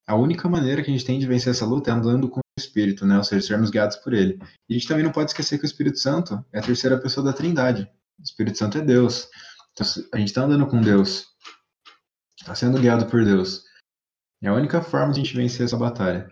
a 0.07 0.15
única 0.15 0.49
maneira 0.49 0.83
que 0.83 0.89
a 0.89 0.93
gente 0.93 1.05
tem 1.05 1.19
de 1.19 1.27
vencer 1.27 1.51
essa 1.51 1.65
luta 1.65 1.89
é 1.89 1.93
andando 1.93 2.27
com 2.27 2.39
o 2.39 2.59
Espírito, 2.59 3.05
né? 3.05 3.17
Ou 3.17 3.23
seja, 3.23 3.47
sermos 3.47 3.69
guiados 3.69 3.95
por 3.97 4.13
ele. 4.13 4.37
E 4.67 4.73
a 4.73 4.77
gente 4.77 4.87
também 4.87 5.03
não 5.03 5.11
pode 5.11 5.29
esquecer 5.31 5.57
que 5.57 5.63
o 5.63 5.67
Espírito 5.67 5.99
Santo 5.99 6.43
é 6.51 6.59
a 6.59 6.61
terceira 6.63 6.99
pessoa 6.99 7.23
da 7.23 7.33
Trindade. 7.33 7.89
O 8.19 8.23
Espírito 8.23 8.57
Santo 8.57 8.77
é 8.77 8.81
Deus. 8.81 9.29
Então, 9.71 9.87
a 10.13 10.17
gente 10.17 10.27
está 10.27 10.43
andando 10.43 10.67
com 10.67 10.81
Deus. 10.81 11.27
Está 12.39 12.53
sendo 12.53 12.79
guiado 12.79 13.05
por 13.05 13.23
Deus. 13.23 13.63
É 14.43 14.49
a 14.49 14.53
única 14.53 14.81
forma 14.81 15.13
de 15.13 15.21
a 15.21 15.23
gente 15.23 15.37
vencer 15.37 15.65
essa 15.65 15.77
batalha. 15.77 16.29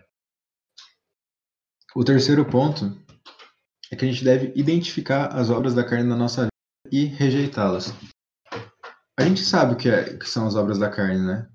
O 1.96 2.04
terceiro 2.04 2.44
ponto 2.44 2.94
é 3.90 3.96
que 3.96 4.04
a 4.04 4.08
gente 4.08 4.22
deve 4.22 4.52
identificar 4.54 5.28
as 5.28 5.48
obras 5.48 5.74
da 5.74 5.82
carne 5.82 6.06
na 6.06 6.16
nossa 6.16 6.42
vida 6.42 6.52
e 6.90 7.06
rejeitá-las. 7.06 7.90
A 9.18 9.24
gente 9.24 9.40
sabe 9.42 9.72
o 9.72 9.76
que, 9.78 9.88
é, 9.88 10.18
que 10.18 10.28
são 10.28 10.46
as 10.46 10.54
obras 10.54 10.78
da 10.78 10.90
carne, 10.90 11.24
né? 11.24 11.48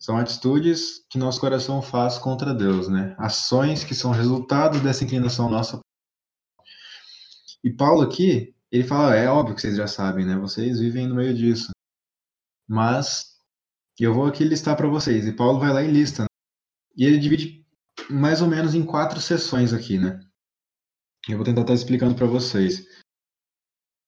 São 0.00 0.16
atitudes 0.16 1.06
que 1.08 1.16
nosso 1.16 1.38
coração 1.40 1.80
faz 1.80 2.18
contra 2.18 2.52
Deus, 2.52 2.88
né? 2.88 3.14
Ações 3.16 3.84
que 3.84 3.94
são 3.94 4.10
resultado 4.10 4.80
dessa 4.80 5.04
inclinação 5.04 5.48
nossa. 5.48 5.78
E 7.62 7.70
Paulo 7.70 8.02
aqui, 8.02 8.52
ele 8.72 8.82
fala, 8.82 9.14
é 9.14 9.28
óbvio 9.28 9.54
que 9.54 9.60
vocês 9.60 9.76
já 9.76 9.86
sabem, 9.86 10.26
né? 10.26 10.36
Vocês 10.36 10.80
vivem 10.80 11.06
no 11.06 11.14
meio 11.14 11.34
disso. 11.34 11.70
Mas 12.68 13.29
eu 14.04 14.14
vou 14.14 14.26
aqui 14.26 14.44
listar 14.44 14.76
para 14.76 14.88
vocês. 14.88 15.26
E 15.26 15.32
Paulo 15.32 15.58
vai 15.58 15.72
lá 15.72 15.82
e 15.82 15.90
lista. 15.90 16.22
Né? 16.22 16.28
E 16.96 17.04
ele 17.04 17.18
divide 17.18 17.64
mais 18.08 18.40
ou 18.40 18.48
menos 18.48 18.74
em 18.74 18.84
quatro 18.84 19.20
sessões 19.20 19.72
aqui, 19.72 19.98
né? 19.98 20.20
Eu 21.28 21.36
vou 21.36 21.44
tentar 21.44 21.60
estar 21.62 21.74
explicando 21.74 22.14
para 22.14 22.26
vocês. 22.26 22.86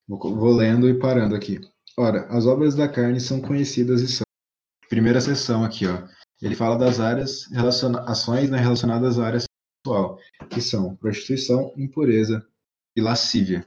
Vou, 0.07 0.19
vou 0.19 0.51
lendo 0.51 0.89
e 0.89 0.99
parando 0.99 1.35
aqui. 1.35 1.59
Ora, 1.97 2.25
as 2.27 2.45
obras 2.45 2.75
da 2.75 2.87
carne 2.89 3.19
são 3.19 3.39
conhecidas 3.39 4.01
e 4.01 4.07
são. 4.07 4.23
Primeira 4.89 5.21
sessão 5.21 5.63
aqui, 5.63 5.85
ó. 5.87 6.07
Ele 6.41 6.55
fala 6.55 6.77
das 6.77 6.99
áreas, 6.99 7.47
ações 8.05 8.49
né, 8.49 8.57
relacionadas 8.57 9.17
à 9.17 9.25
área 9.25 9.39
sexual, 9.39 10.19
que 10.49 10.59
são 10.59 10.95
prostituição, 10.97 11.73
impureza 11.77 12.45
e 12.95 13.01
lascívia. 13.01 13.65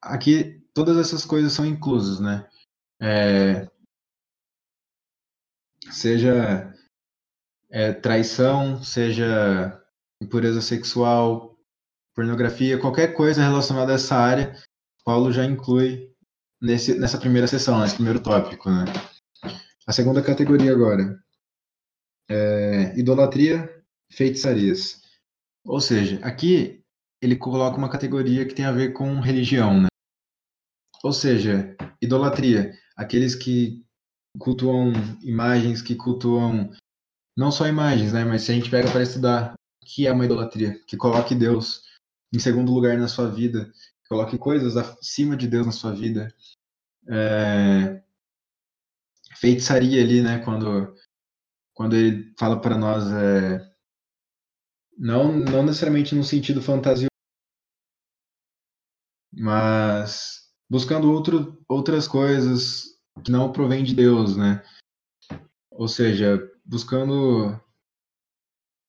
Aqui, 0.00 0.62
todas 0.72 0.96
essas 0.96 1.24
coisas 1.24 1.52
são 1.52 1.66
inclusas, 1.66 2.18
né? 2.18 2.48
É, 3.00 3.68
seja 5.94 6.74
é, 7.70 7.92
traição, 7.92 8.82
seja 8.82 9.80
impureza 10.20 10.60
sexual, 10.60 11.56
pornografia, 12.14 12.78
qualquer 12.78 13.14
coisa 13.14 13.42
relacionada 13.42 13.92
a 13.92 13.94
essa 13.94 14.16
área, 14.16 14.56
Paulo 15.04 15.32
já 15.32 15.44
inclui 15.44 16.10
nesse, 16.60 16.98
nessa 16.98 17.18
primeira 17.18 17.46
sessão, 17.46 17.80
nesse 17.80 17.94
primeiro 17.94 18.20
tópico. 18.20 18.70
Né? 18.70 18.84
A 19.86 19.92
segunda 19.92 20.22
categoria 20.22 20.72
agora 20.72 21.18
é 22.28 22.98
idolatria, 22.98 23.70
feitiçarias. 24.10 25.00
Ou 25.64 25.80
seja, 25.80 26.18
aqui 26.22 26.82
ele 27.22 27.36
coloca 27.36 27.76
uma 27.76 27.88
categoria 27.88 28.46
que 28.46 28.54
tem 28.54 28.64
a 28.64 28.72
ver 28.72 28.92
com 28.92 29.20
religião. 29.20 29.82
Né? 29.82 29.88
Ou 31.02 31.12
seja, 31.12 31.76
idolatria, 32.00 32.72
aqueles 32.96 33.34
que 33.34 33.84
cultuam 34.38 34.92
imagens, 35.22 35.80
que 35.80 35.94
cultuam 35.94 36.70
não 37.36 37.50
só 37.50 37.66
imagens, 37.66 38.12
né? 38.12 38.24
Mas 38.24 38.42
se 38.42 38.52
a 38.52 38.54
gente 38.54 38.70
pega 38.70 38.90
para 38.90 39.02
estudar 39.02 39.54
o 39.54 39.86
que 39.86 40.06
é 40.06 40.12
uma 40.12 40.24
idolatria, 40.24 40.82
que 40.86 40.96
coloque 40.96 41.34
Deus 41.34 41.82
em 42.32 42.38
segundo 42.38 42.72
lugar 42.72 42.96
na 42.98 43.08
sua 43.08 43.30
vida, 43.30 43.72
coloque 44.08 44.36
coisas 44.36 44.76
acima 44.76 45.36
de 45.36 45.46
Deus 45.46 45.66
na 45.66 45.72
sua 45.72 45.92
vida. 45.92 46.34
É... 47.08 48.02
Feitiçaria 49.36 50.02
ali, 50.02 50.22
né? 50.22 50.38
Quando, 50.44 50.94
quando 51.72 51.96
ele 51.96 52.34
fala 52.38 52.60
para 52.60 52.76
nós, 52.76 53.04
é... 53.12 53.60
não, 54.98 55.36
não 55.36 55.64
necessariamente 55.64 56.14
no 56.14 56.24
sentido 56.24 56.60
fantasioso, 56.60 57.08
mas 59.32 60.48
buscando 60.70 61.12
outro, 61.12 61.62
outras 61.68 62.06
coisas 62.06 62.93
que 63.22 63.30
não 63.30 63.52
provém 63.52 63.84
de 63.84 63.94
Deus, 63.94 64.36
né? 64.36 64.62
Ou 65.70 65.88
seja, 65.88 66.38
buscando 66.64 67.60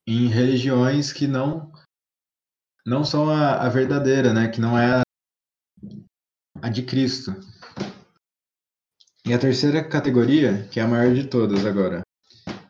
em 0.07 0.27
religiões 0.27 1.11
que 1.11 1.27
não 1.27 1.71
não 2.85 3.03
são 3.03 3.29
a, 3.29 3.65
a 3.65 3.69
verdadeira, 3.69 4.31
né? 4.31 4.47
Que 4.47 4.61
não 4.61 4.77
é 4.77 5.01
a, 5.01 5.01
a 6.61 6.69
de 6.69 6.83
Cristo. 6.83 7.31
E 9.25 9.33
a 9.33 9.39
terceira 9.39 9.83
categoria, 9.83 10.67
que 10.67 10.79
é 10.79 10.83
a 10.83 10.87
maior 10.87 11.13
de 11.13 11.27
todas 11.27 11.65
agora. 11.65 12.01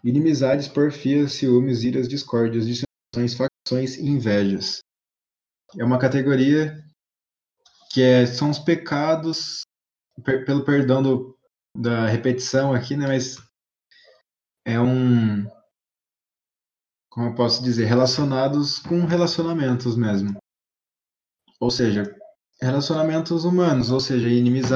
Inimizades, 0.04 0.70
porfias, 0.70 1.34
ciúmes, 1.34 1.84
iras, 1.84 2.08
discórdias, 2.08 2.66
dissensões, 2.66 3.34
facções 3.34 3.98
e 3.98 4.06
invejas. 4.06 4.80
É 5.78 5.84
uma 5.84 6.00
categoria 6.00 6.82
que 7.92 8.02
é, 8.02 8.26
são 8.26 8.50
os 8.50 8.60
pecados, 8.60 9.64
per, 10.24 10.46
pelo 10.46 10.64
perdão 10.64 11.04
do, 11.04 11.38
da 11.76 12.08
repetição 12.08 12.74
aqui, 12.74 12.96
né? 12.96 13.08
Mas 13.08 13.38
é 14.66 14.80
um. 14.80 15.46
Como 17.10 17.28
eu 17.28 17.36
posso 17.36 17.64
dizer? 17.64 17.86
Relacionados 17.86 18.80
com 18.80 19.06
relacionamentos 19.06 19.96
mesmo. 19.96 20.38
Ou 21.60 21.72
seja, 21.72 22.04
relacionamentos 22.62 23.46
humanos, 23.46 23.90
ou 23.90 24.00
seja, 24.00 24.30
inimizade, 24.30 24.76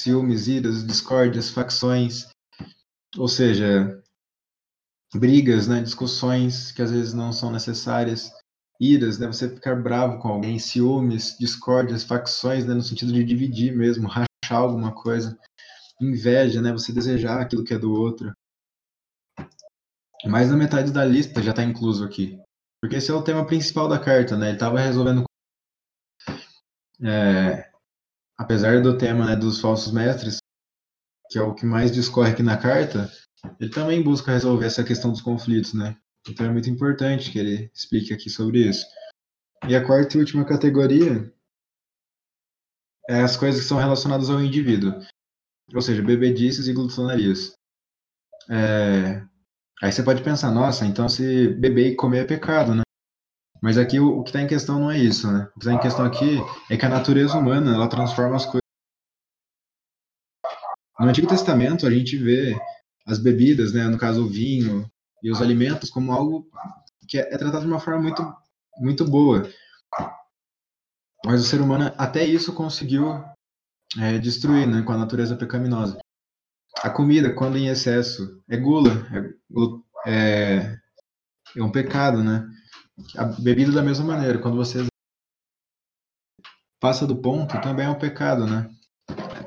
ciúmes, 0.00 0.48
iras, 0.48 0.86
discórdias, 0.86 1.50
facções, 1.50 2.28
ou 3.16 3.28
seja, 3.28 4.02
brigas, 5.14 5.66
né, 5.66 5.80
discussões 5.82 6.72
que 6.72 6.82
às 6.82 6.90
vezes 6.90 7.14
não 7.14 7.32
são 7.32 7.50
necessárias, 7.50 8.30
iras, 8.80 9.18
né, 9.18 9.26
você 9.26 9.48
ficar 9.48 9.76
bravo 9.76 10.18
com 10.20 10.28
alguém, 10.28 10.58
ciúmes, 10.58 11.36
discórdias, 11.38 12.04
facções, 12.04 12.66
né, 12.66 12.74
no 12.74 12.82
sentido 12.82 13.12
de 13.12 13.24
dividir 13.24 13.74
mesmo, 13.74 14.06
rachar 14.08 14.60
alguma 14.60 14.92
coisa, 14.92 15.38
inveja, 16.00 16.60
né, 16.62 16.72
você 16.72 16.92
desejar 16.92 17.40
aquilo 17.40 17.64
que 17.64 17.74
é 17.74 17.78
do 17.78 17.92
outro, 17.92 18.32
mais 20.26 20.50
da 20.50 20.56
metade 20.56 20.92
da 20.92 21.04
lista 21.04 21.42
já 21.42 21.50
está 21.50 21.62
incluso 21.62 22.04
aqui. 22.04 22.40
Porque 22.80 22.96
esse 22.96 23.10
é 23.10 23.14
o 23.14 23.22
tema 23.22 23.46
principal 23.46 23.88
da 23.88 23.98
carta, 23.98 24.36
né? 24.36 24.48
Ele 24.48 24.56
estava 24.56 24.78
resolvendo. 24.78 25.24
É, 27.02 27.70
apesar 28.36 28.82
do 28.82 28.96
tema 28.96 29.26
né, 29.26 29.36
dos 29.36 29.60
falsos 29.60 29.92
mestres, 29.92 30.38
que 31.30 31.38
é 31.38 31.42
o 31.42 31.54
que 31.54 31.66
mais 31.66 31.90
discorre 31.90 32.32
aqui 32.32 32.42
na 32.42 32.56
carta, 32.56 33.10
ele 33.60 33.70
também 33.70 34.02
busca 34.02 34.32
resolver 34.32 34.66
essa 34.66 34.84
questão 34.84 35.10
dos 35.10 35.20
conflitos, 35.20 35.74
né? 35.74 35.96
Então 36.28 36.46
é 36.46 36.50
muito 36.50 36.68
importante 36.68 37.30
que 37.30 37.38
ele 37.38 37.70
explique 37.74 38.12
aqui 38.12 38.28
sobre 38.28 38.68
isso. 38.68 38.86
E 39.68 39.74
a 39.74 39.84
quarta 39.84 40.16
e 40.16 40.20
última 40.20 40.44
categoria 40.44 41.32
é 43.08 43.20
as 43.20 43.36
coisas 43.36 43.60
que 43.60 43.66
são 43.66 43.78
relacionadas 43.78 44.30
ao 44.30 44.40
indivíduo, 44.40 44.92
ou 45.74 45.80
seja, 45.80 46.02
bebedices 46.02 46.68
e 46.68 46.72
glutonarias. 46.72 47.52
É, 48.50 49.22
Aí 49.80 49.92
você 49.92 50.02
pode 50.02 50.22
pensar, 50.22 50.50
nossa, 50.50 50.84
então 50.84 51.08
se 51.08 51.48
beber 51.48 51.92
e 51.92 51.96
comer 51.96 52.22
é 52.22 52.24
pecado, 52.24 52.74
né? 52.74 52.82
Mas 53.62 53.78
aqui 53.78 54.00
o, 54.00 54.18
o 54.18 54.22
que 54.24 54.30
está 54.30 54.40
em 54.40 54.46
questão 54.46 54.80
não 54.80 54.90
é 54.90 54.98
isso, 54.98 55.30
né? 55.30 55.48
O 55.54 55.60
que 55.60 55.66
está 55.66 55.72
em 55.72 55.78
questão 55.78 56.04
aqui 56.04 56.38
é 56.68 56.76
que 56.76 56.84
a 56.84 56.88
natureza 56.88 57.38
humana, 57.38 57.74
ela 57.74 57.88
transforma 57.88 58.36
as 58.36 58.44
coisas. 58.44 58.62
No 60.98 61.06
Antigo 61.06 61.28
Testamento, 61.28 61.86
a 61.86 61.90
gente 61.90 62.16
vê 62.16 62.56
as 63.06 63.20
bebidas, 63.20 63.72
né, 63.72 63.84
no 63.84 63.96
caso 63.96 64.24
o 64.24 64.28
vinho 64.28 64.90
e 65.22 65.30
os 65.30 65.40
alimentos, 65.40 65.90
como 65.90 66.12
algo 66.12 66.50
que 67.08 67.18
é, 67.18 67.32
é 67.32 67.38
tratado 67.38 67.64
de 67.64 67.70
uma 67.70 67.78
forma 67.78 68.02
muito, 68.02 68.36
muito 68.78 69.04
boa. 69.04 69.48
Mas 71.24 71.40
o 71.40 71.44
ser 71.44 71.60
humano, 71.60 71.92
até 71.96 72.24
isso, 72.24 72.52
conseguiu 72.52 73.24
é, 73.96 74.18
destruir, 74.18 74.66
né, 74.66 74.82
com 74.82 74.92
a 74.92 74.98
natureza 74.98 75.36
pecaminosa. 75.36 75.98
A 76.82 76.90
comida, 76.90 77.34
quando 77.34 77.56
em 77.56 77.68
excesso, 77.68 78.42
é 78.48 78.56
gula, 78.56 78.90
é, 80.06 80.10
é, 80.10 80.78
é 81.56 81.62
um 81.62 81.72
pecado, 81.72 82.22
né? 82.22 82.46
A 83.16 83.24
bebida 83.24 83.72
da 83.72 83.82
mesma 83.82 84.04
maneira, 84.04 84.40
quando 84.40 84.56
você 84.56 84.86
passa 86.80 87.06
do 87.06 87.20
ponto, 87.20 87.60
também 87.60 87.86
é 87.86 87.90
um 87.90 87.98
pecado, 87.98 88.46
né? 88.46 88.70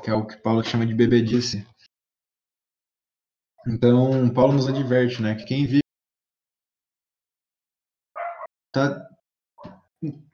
Que 0.02 0.10
é 0.10 0.14
o 0.14 0.26
que 0.26 0.36
Paulo 0.36 0.64
chama 0.64 0.86
de 0.86 0.94
bebedice. 0.94 1.66
Então, 3.66 4.32
Paulo 4.34 4.54
nos 4.54 4.68
adverte, 4.68 5.22
né, 5.22 5.36
que 5.36 5.44
quem 5.44 5.64
vive 5.64 5.82
tá, 8.72 9.08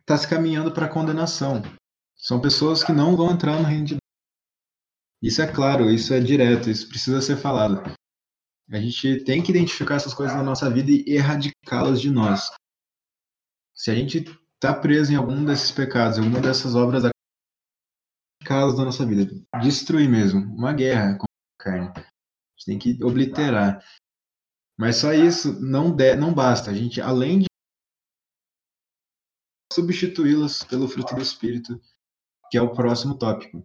tá 0.07 0.17
se 0.17 0.27
caminhando 0.27 0.73
para 0.73 0.87
a 0.87 0.89
condenação. 0.91 1.61
São 2.17 2.41
pessoas 2.41 2.83
que 2.83 2.93
não 2.93 3.17
vão 3.17 3.31
entrar 3.31 3.59
no 3.59 3.65
reino 3.65 3.85
de 3.85 3.98
isso 5.21 5.43
é 5.43 5.53
claro, 5.53 5.91
isso 5.91 6.15
é 6.15 6.21
direto, 6.21 6.71
isso 6.71 6.89
precisa 6.89 7.21
ser 7.21 7.37
falado. 7.37 7.83
A 8.71 8.79
gente 8.79 9.25
tem 9.25 9.43
que 9.43 9.51
identificar 9.51 9.97
essas 9.97 10.15
coisas 10.15 10.37
na 10.37 10.43
nossa 10.43 10.71
vida 10.71 10.91
e 10.91 11.05
erradicá-las 11.15 12.01
de 12.01 12.11
nós. 12.11 12.51
Se 13.75 13.91
a 13.91 13.95
gente 13.95 14.25
está 14.55 14.75
preso 14.75 15.13
em 15.13 15.17
algum 15.17 15.45
desses 15.45 15.73
pecados, 15.73 16.19
alguma 16.19 16.41
dessas 16.41 16.75
obras, 16.75 17.05
erradicá-las 18.41 18.77
da 18.77 18.85
nossa 18.85 19.05
vida. 19.05 19.29
Destruir 19.63 20.09
mesmo. 20.09 20.41
Uma 20.55 20.73
guerra 20.73 21.17
com 21.17 21.25
a 21.25 21.63
carne. 21.63 21.89
A 21.89 22.01
gente 22.01 22.67
tem 22.67 22.79
que 22.79 23.03
obliterar. 23.03 23.83
Mas 24.79 24.97
só 24.97 25.13
isso 25.13 25.61
não, 25.61 25.95
de, 25.95 26.15
não 26.15 26.33
basta. 26.33 26.71
A 26.71 26.75
gente, 26.75 27.01
além 27.01 27.41
de 27.41 27.47
substituí-las 29.73 30.63
pelo 30.63 30.89
fruto 30.89 31.15
do 31.15 31.23
Espírito, 31.23 31.81
que 32.51 32.59
é 32.59 32.63
o 32.63 32.73
próximo 32.73 33.17
tópico 33.17 33.65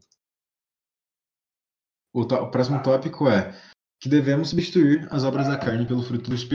o, 2.14 2.22
o 2.22 2.52
próximo 2.52 2.82
tópico 2.82 3.28
é 3.28 3.60
que 4.00 4.08
devemos 4.08 4.50
substituir 4.50 5.08
as 5.12 5.24
obras 5.24 5.48
da 5.48 5.58
carne 5.58 5.86
pelo 5.86 6.04
fruto 6.04 6.30
do 6.30 6.36
Espírito. 6.36 6.54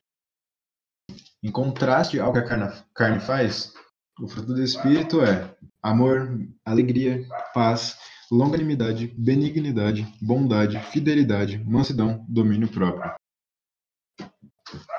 Em 1.42 1.51
contraste 1.51 2.18
ao 2.21 2.33
que 2.33 2.38
a 2.38 2.44
carne, 2.44 2.83
carne 2.94 3.21
faz, 3.21 3.73
o 4.21 4.29
fruto 4.29 4.55
do 4.55 4.62
Espírito 4.62 5.23
é 5.23 5.57
amor, 5.83 6.38
alegria, 6.64 7.27
paz, 7.55 7.97
longanimidade, 8.31 9.14
benignidade, 9.16 10.07
bondade, 10.21 10.79
fidelidade, 10.92 11.59
mansidão, 11.64 12.25
domínio 12.29 12.68
próprio. 12.68 13.14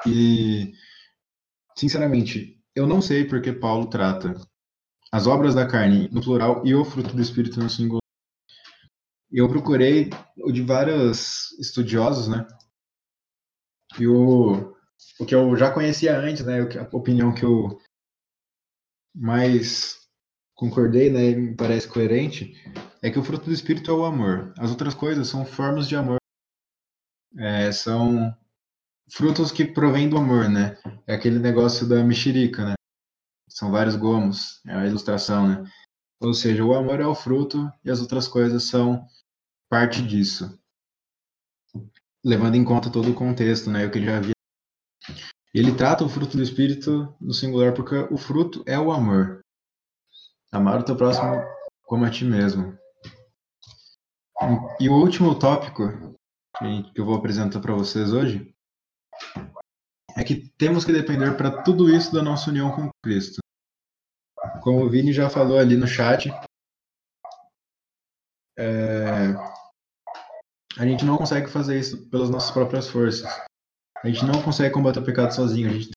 E, 0.07 0.73
sinceramente, 1.75 2.59
eu 2.75 2.87
não 2.87 3.01
sei 3.01 3.25
porque 3.25 3.53
Paulo 3.53 3.87
trata 3.87 4.33
as 5.11 5.27
obras 5.27 5.53
da 5.53 5.67
carne 5.67 6.07
no 6.11 6.21
plural 6.21 6.65
e 6.65 6.73
o 6.73 6.85
fruto 6.85 7.15
do 7.15 7.21
Espírito 7.21 7.59
no 7.59 7.69
singular. 7.69 7.99
Eu 9.31 9.47
procurei 9.47 10.09
o 10.37 10.51
de 10.51 10.61
vários 10.61 11.51
estudiosos, 11.59 12.27
né? 12.27 12.47
E 13.99 14.07
o, 14.07 14.75
o 15.19 15.25
que 15.25 15.35
eu 15.35 15.55
já 15.55 15.71
conhecia 15.71 16.17
antes, 16.17 16.45
né? 16.45 16.59
A 16.61 16.95
opinião 16.95 17.33
que 17.33 17.43
eu 17.43 17.79
mais 19.15 19.99
concordei, 20.55 21.11
né? 21.11 21.31
Me 21.35 21.55
parece 21.55 21.87
coerente, 21.87 22.53
é 23.01 23.09
que 23.09 23.19
o 23.19 23.23
fruto 23.23 23.45
do 23.45 23.53
Espírito 23.53 23.91
é 23.91 23.93
o 23.93 24.05
amor. 24.05 24.53
As 24.57 24.71
outras 24.71 24.93
coisas 24.93 25.27
são 25.27 25.45
formas 25.45 25.87
de 25.87 25.95
amor. 25.95 26.17
É, 27.37 27.71
são 27.71 28.35
frutos 29.11 29.51
que 29.51 29.65
provêm 29.65 30.09
do 30.09 30.17
amor, 30.17 30.49
né? 30.49 30.77
É 31.07 31.15
aquele 31.15 31.39
negócio 31.39 31.87
da 31.87 32.03
mexerica, 32.03 32.65
né? 32.65 32.73
São 33.47 33.71
vários 33.71 33.95
gomos, 33.95 34.61
é 34.67 34.73
a 34.73 34.85
ilustração, 34.85 35.47
né? 35.47 35.71
Ou 36.21 36.33
seja, 36.33 36.63
o 36.63 36.75
amor 36.75 36.99
é 36.99 37.05
o 37.07 37.15
fruto 37.15 37.71
e 37.83 37.89
as 37.89 38.01
outras 38.01 38.27
coisas 38.27 38.63
são 38.63 39.07
parte 39.69 40.01
disso. 40.01 40.59
Levando 42.23 42.55
em 42.55 42.63
conta 42.63 42.91
todo 42.91 43.09
o 43.09 43.15
contexto, 43.15 43.69
né? 43.69 43.85
O 43.85 43.91
que 43.91 44.03
já 44.03 44.17
havia. 44.17 44.33
Ele 45.53 45.75
trata 45.75 46.03
o 46.03 46.09
fruto 46.09 46.35
do 46.35 46.43
espírito 46.43 47.15
no 47.19 47.33
singular 47.33 47.73
porque 47.73 47.95
o 48.13 48.17
fruto 48.17 48.63
é 48.67 48.77
o 48.77 48.91
amor. 48.91 49.39
Amar 50.51 50.79
o 50.79 50.83
teu 50.83 50.95
próximo 50.95 51.41
como 51.83 52.05
a 52.05 52.09
ti 52.09 52.25
mesmo. 52.25 52.77
E 54.79 54.89
o 54.89 54.93
último 54.93 55.37
tópico 55.37 55.87
que 56.93 56.99
eu 56.99 57.05
vou 57.05 57.15
apresentar 57.15 57.59
para 57.61 57.73
vocês 57.73 58.11
hoje 58.11 58.53
é 60.15 60.23
que 60.23 60.49
temos 60.57 60.83
que 60.83 60.91
depender 60.91 61.35
para 61.37 61.63
tudo 61.63 61.93
isso 61.93 62.13
da 62.13 62.21
nossa 62.21 62.49
união 62.49 62.71
com 62.71 62.89
Cristo. 63.03 63.39
Como 64.61 64.83
o 64.83 64.89
Vini 64.89 65.13
já 65.13 65.29
falou 65.29 65.57
ali 65.57 65.75
no 65.75 65.87
chat, 65.87 66.29
é, 68.57 69.33
a 70.77 70.85
gente 70.85 71.05
não 71.05 71.17
consegue 71.17 71.49
fazer 71.49 71.79
isso 71.79 72.09
pelas 72.09 72.29
nossas 72.29 72.51
próprias 72.51 72.87
forças. 72.87 73.25
A 74.03 74.07
gente 74.07 74.25
não 74.25 74.41
consegue 74.41 74.73
combater 74.73 74.99
o 74.99 75.05
pecado 75.05 75.33
sozinho. 75.33 75.69
A 75.69 75.73
gente 75.73 75.91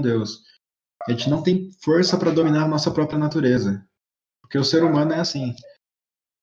Deus. 0.00 0.42
A 1.06 1.10
gente 1.10 1.28
não 1.28 1.42
tem 1.42 1.70
força 1.82 2.18
para 2.18 2.30
dominar 2.30 2.64
a 2.64 2.68
nossa 2.68 2.90
própria 2.90 3.18
natureza. 3.18 3.86
Porque 4.40 4.58
o 4.58 4.64
ser 4.64 4.82
humano 4.84 5.12
é 5.12 5.20
assim. 5.20 5.54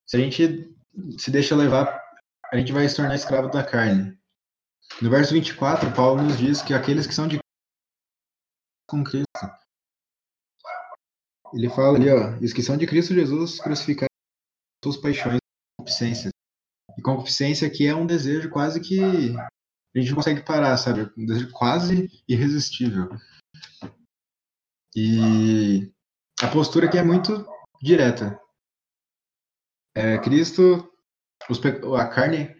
Se 0.08 0.18
a 0.18 0.20
gente 0.20 0.76
se 1.18 1.32
deixa 1.32 1.56
levar, 1.56 2.02
a 2.52 2.58
gente 2.58 2.72
vai 2.72 2.88
se 2.88 2.96
tornar 2.96 3.16
escravo 3.16 3.50
da 3.50 3.64
carne. 3.64 4.18
No 5.02 5.10
verso 5.10 5.34
24, 5.34 5.94
Paulo 5.96 6.24
nos 6.24 6.38
diz 6.38 6.62
que 6.62 6.74
aqueles 6.74 7.06
que 7.06 7.14
são 7.14 7.28
de 7.28 7.40
com 8.88 9.04
Cristo. 9.04 9.59
Ele 11.54 11.70
fala 11.70 11.98
ali, 11.98 12.10
ó, 12.10 12.38
são 12.62 12.78
de 12.78 12.86
Cristo 12.88 13.14
Jesus 13.14 13.60
crucificaram 13.60 14.10
suas 14.84 14.98
paixões 14.98 15.38
e 15.38 15.78
concupiscências. 15.78 16.32
E 16.98 17.02
concupiscência 17.02 17.68
aqui 17.68 17.88
é 17.88 17.96
um 17.96 18.06
desejo 18.06 18.50
quase 18.50 18.80
que 18.80 19.00
a 19.02 20.00
gente 20.00 20.10
não 20.10 20.18
consegue 20.18 20.44
parar, 20.44 20.78
sabe? 20.78 21.12
Um 21.18 21.26
desejo 21.26 21.52
quase 21.52 22.10
irresistível. 22.28 23.10
E 24.96 25.92
a 26.42 26.48
postura 26.48 26.88
aqui 26.88 26.98
é 26.98 27.04
muito 27.04 27.46
direta. 27.82 28.40
É, 29.96 30.18
Cristo, 30.20 30.92
os, 31.50 31.60
a 31.98 32.08
carne, 32.08 32.56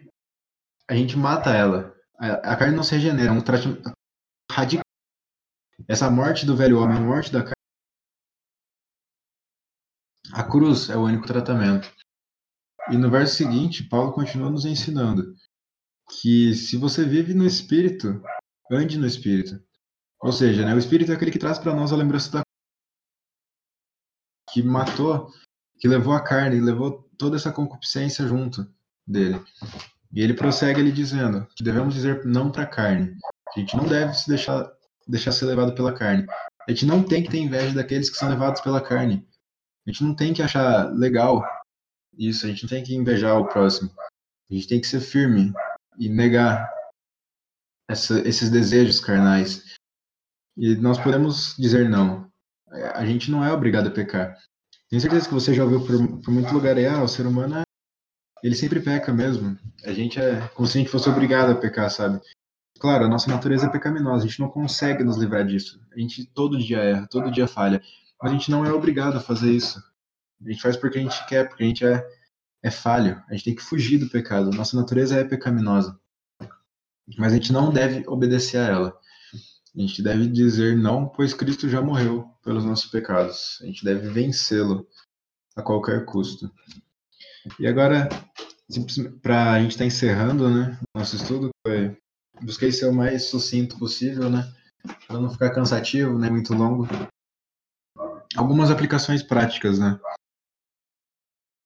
a 0.88 0.94
gente 0.94 1.16
mata 1.16 1.50
ela 1.50 2.00
a, 2.20 2.56
carne 2.56 2.76
não 2.76 2.82
se 2.82 2.94
regenera, 2.94 3.30
é 3.30 3.32
um 3.32 3.40
tratamento 3.40 3.90
radical. 4.52 4.84
Essa 5.88 6.10
morte 6.10 6.44
do 6.44 6.54
velho 6.54 6.78
homem, 6.78 6.98
a 6.98 7.00
morte 7.00 7.32
da 7.32 7.40
carne. 7.40 7.54
A 10.32 10.42
cruz 10.42 10.88
é 10.90 10.96
o 10.96 11.04
único 11.04 11.26
tratamento. 11.26 11.90
E 12.90 12.96
no 12.96 13.10
verso 13.10 13.36
seguinte, 13.36 13.84
Paulo 13.84 14.12
continua 14.12 14.50
nos 14.50 14.64
ensinando 14.64 15.34
que 16.20 16.54
se 16.54 16.76
você 16.76 17.04
vive 17.04 17.34
no 17.34 17.46
espírito, 17.46 18.22
ande 18.70 18.98
no 18.98 19.06
espírito. 19.06 19.60
Ou 20.20 20.32
seja, 20.32 20.64
né, 20.64 20.74
o 20.74 20.78
espírito 20.78 21.12
é 21.12 21.14
aquele 21.14 21.30
que 21.30 21.38
traz 21.38 21.58
para 21.58 21.74
nós 21.74 21.92
a 21.92 21.96
lembrança 21.96 22.30
da 22.30 22.42
que 24.52 24.62
matou, 24.62 25.30
que 25.78 25.86
levou 25.86 26.12
a 26.12 26.20
carne, 26.20 26.60
levou 26.60 27.08
toda 27.16 27.36
essa 27.36 27.52
concupiscência 27.52 28.26
junto 28.26 28.68
dele. 29.06 29.40
E 30.12 30.20
ele 30.20 30.34
prossegue 30.34 30.80
ele 30.80 30.90
dizendo 30.90 31.46
que 31.54 31.62
devemos 31.62 31.94
dizer 31.94 32.24
não 32.24 32.50
para 32.50 32.64
a 32.64 32.66
carne. 32.66 33.16
A 33.56 33.60
gente 33.60 33.76
não 33.76 33.86
deve 33.86 34.12
se 34.14 34.28
deixar, 34.28 34.70
deixar 35.06 35.32
ser 35.32 35.46
levado 35.46 35.74
pela 35.74 35.92
carne. 35.92 36.26
A 36.68 36.70
gente 36.70 36.84
não 36.84 37.02
tem 37.02 37.22
que 37.22 37.30
ter 37.30 37.38
inveja 37.38 37.74
daqueles 37.74 38.10
que 38.10 38.16
são 38.16 38.28
levados 38.28 38.60
pela 38.60 38.80
carne. 38.80 39.26
A 39.86 39.90
gente 39.90 40.04
não 40.04 40.14
tem 40.14 40.32
que 40.32 40.42
achar 40.42 40.90
legal 40.92 41.42
isso, 42.16 42.44
a 42.44 42.48
gente 42.48 42.62
não 42.64 42.70
tem 42.70 42.82
que 42.82 42.94
invejar 42.94 43.38
o 43.38 43.48
próximo. 43.48 43.90
A 44.50 44.54
gente 44.54 44.68
tem 44.68 44.80
que 44.80 44.86
ser 44.86 45.00
firme 45.00 45.52
e 45.98 46.08
negar 46.08 46.70
essa, 47.88 48.20
esses 48.26 48.50
desejos 48.50 49.00
carnais. 49.00 49.74
E 50.56 50.74
nós 50.76 50.98
podemos 50.98 51.56
dizer 51.56 51.88
não. 51.88 52.30
A 52.94 53.04
gente 53.04 53.30
não 53.30 53.44
é 53.44 53.52
obrigado 53.52 53.88
a 53.88 53.92
pecar. 53.92 54.36
Tenho 54.88 55.00
certeza 55.00 55.28
que 55.28 55.34
você 55.34 55.54
já 55.54 55.64
ouviu 55.64 55.84
por, 55.84 56.22
por 56.22 56.30
muito 56.32 56.52
lugar 56.52 56.76
aí, 56.76 56.86
ah, 56.86 57.02
o 57.02 57.08
ser 57.08 57.26
humano 57.26 57.58
é 57.58 57.62
ele 58.42 58.54
sempre 58.54 58.80
peca 58.80 59.12
mesmo. 59.12 59.58
A 59.84 59.92
gente 59.92 60.18
é 60.18 60.46
como 60.48 60.66
se 60.66 60.78
a 60.78 60.80
gente 60.80 60.90
fosse 60.90 61.08
obrigado 61.08 61.50
a 61.50 61.54
pecar, 61.54 61.90
sabe? 61.90 62.20
Claro, 62.78 63.04
a 63.04 63.08
nossa 63.08 63.30
natureza 63.30 63.66
é 63.66 63.70
pecaminosa, 63.70 64.24
a 64.24 64.26
gente 64.26 64.40
não 64.40 64.48
consegue 64.48 65.04
nos 65.04 65.18
livrar 65.18 65.46
disso. 65.46 65.80
A 65.92 65.98
gente 65.98 66.24
todo 66.24 66.58
dia 66.58 66.78
erra, 66.78 67.06
todo 67.10 67.30
dia 67.30 67.46
falha. 67.46 67.82
A 68.22 68.28
gente 68.28 68.50
não 68.50 68.64
é 68.64 68.72
obrigado 68.72 69.16
a 69.16 69.20
fazer 69.20 69.52
isso. 69.52 69.82
A 70.44 70.50
gente 70.50 70.62
faz 70.62 70.76
porque 70.76 70.98
a 70.98 71.02
gente 71.02 71.26
quer, 71.26 71.48
porque 71.48 71.62
a 71.62 71.66
gente 71.66 71.84
é, 71.84 72.06
é 72.62 72.70
falho. 72.70 73.22
A 73.28 73.32
gente 73.32 73.44
tem 73.44 73.54
que 73.54 73.62
fugir 73.62 73.98
do 73.98 74.08
pecado. 74.08 74.50
Nossa 74.50 74.76
natureza 74.76 75.16
é 75.16 75.24
pecaminosa. 75.24 75.98
Mas 77.18 77.32
a 77.32 77.36
gente 77.36 77.52
não 77.52 77.72
deve 77.72 78.06
obedecer 78.06 78.58
a 78.58 78.66
ela. 78.66 79.00
A 79.76 79.80
gente 79.80 80.02
deve 80.02 80.26
dizer 80.26 80.76
não, 80.76 81.08
pois 81.08 81.32
Cristo 81.32 81.68
já 81.68 81.80
morreu 81.80 82.28
pelos 82.42 82.64
nossos 82.64 82.90
pecados. 82.90 83.58
A 83.62 83.66
gente 83.66 83.84
deve 83.84 84.08
vencê-lo 84.08 84.86
a 85.56 85.62
qualquer 85.62 86.04
custo. 86.04 86.50
E 87.58 87.66
agora, 87.66 88.08
para 89.22 89.52
a 89.52 89.60
gente 89.60 89.72
estar 89.72 89.84
tá 89.84 89.86
encerrando, 89.86 90.48
né, 90.50 90.78
nosso 90.94 91.16
estudo, 91.16 91.50
foi, 91.66 91.96
busquei 92.42 92.72
ser 92.72 92.86
o 92.86 92.92
mais 92.92 93.30
sucinto 93.30 93.78
possível, 93.78 94.28
né, 94.28 94.50
para 95.06 95.20
não 95.20 95.30
ficar 95.30 95.50
cansativo, 95.50 96.18
né, 96.18 96.28
muito 96.28 96.54
longo. 96.54 96.86
Algumas 98.36 98.70
aplicações 98.70 99.22
práticas, 99.22 99.78
né. 99.78 99.98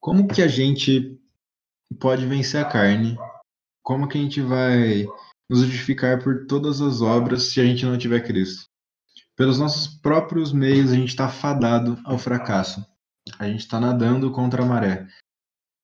Como 0.00 0.28
que 0.28 0.42
a 0.42 0.48
gente 0.48 1.18
pode 2.00 2.26
vencer 2.26 2.60
a 2.60 2.68
carne? 2.68 3.16
Como 3.82 4.08
que 4.08 4.18
a 4.18 4.20
gente 4.20 4.40
vai 4.40 5.06
nos 5.48 5.60
justificar 5.60 6.22
por 6.22 6.46
todas 6.46 6.80
as 6.80 7.00
obras 7.00 7.44
se 7.44 7.60
a 7.60 7.64
gente 7.64 7.84
não 7.84 7.98
tiver 7.98 8.20
Cristo? 8.20 8.66
Pelos 9.36 9.58
nossos 9.58 9.88
próprios 9.88 10.52
meios, 10.52 10.92
a 10.92 10.94
gente 10.94 11.08
está 11.08 11.28
fadado 11.28 11.98
ao 12.04 12.18
fracasso. 12.18 12.84
A 13.38 13.48
gente 13.48 13.60
está 13.60 13.80
nadando 13.80 14.30
contra 14.30 14.62
a 14.62 14.66
maré. 14.66 15.06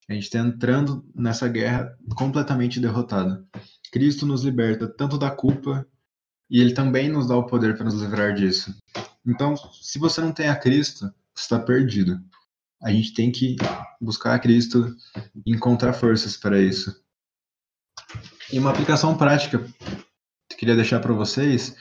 A 0.09 0.13
gente 0.13 0.25
está 0.25 0.39
entrando 0.39 1.05
nessa 1.15 1.49
guerra 1.49 1.97
completamente 2.17 2.81
derrotado. 2.81 3.47
Cristo 3.93 4.27
nos 4.27 4.45
liberta 4.45 4.89
tanto 4.89 5.19
da 5.19 5.31
culpa 5.31 5.87
e 6.51 6.61
ele 6.61 6.75
também 6.75 7.09
nos 7.09 7.29
dá 7.29 7.37
o 7.37 7.47
poder 7.47 7.77
para 7.77 7.85
nos 7.85 8.01
livrar 8.01 8.35
disso. 8.35 8.77
Então, 9.27 9.57
se 9.57 9.99
você 9.99 10.21
não 10.21 10.33
tem 10.33 10.49
a 10.49 10.57
Cristo, 10.57 11.13
você 11.35 11.43
está 11.43 11.59
perdido. 11.59 12.21
A 12.83 12.91
gente 12.91 13.13
tem 13.13 13.31
que 13.31 13.57
buscar 14.01 14.35
a 14.35 14.39
Cristo 14.39 14.97
e 15.47 15.53
encontrar 15.53 15.93
forças 15.93 16.37
para 16.37 16.61
isso. 16.61 17.05
E 18.53 18.59
uma 18.59 18.71
aplicação 18.71 19.17
prática 19.17 19.59
que 19.59 20.55
eu 20.55 20.59
queria 20.59 20.75
deixar 20.75 21.01
para 21.01 21.13
vocês 21.13 21.77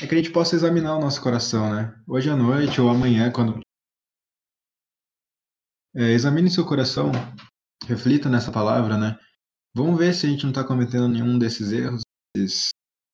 é 0.00 0.06
que 0.06 0.14
a 0.14 0.18
gente 0.18 0.30
possa 0.30 0.54
examinar 0.54 0.96
o 0.96 1.00
nosso 1.00 1.20
coração, 1.20 1.74
né? 1.74 2.00
Hoje 2.06 2.30
à 2.30 2.36
noite 2.36 2.80
ou 2.80 2.88
amanhã, 2.88 3.30
quando 3.30 3.60
é, 5.94 6.12
examine 6.12 6.48
seu 6.50 6.64
coração, 6.64 7.10
reflita 7.86 8.28
nessa 8.28 8.52
palavra, 8.52 8.96
né? 8.96 9.18
Vamos 9.74 9.98
ver 9.98 10.14
se 10.14 10.26
a 10.26 10.30
gente 10.30 10.44
não 10.44 10.50
está 10.50 10.64
cometendo 10.64 11.08
nenhum 11.08 11.38
desses 11.38 11.72
erros, 11.72 12.02
desses, 12.34 12.70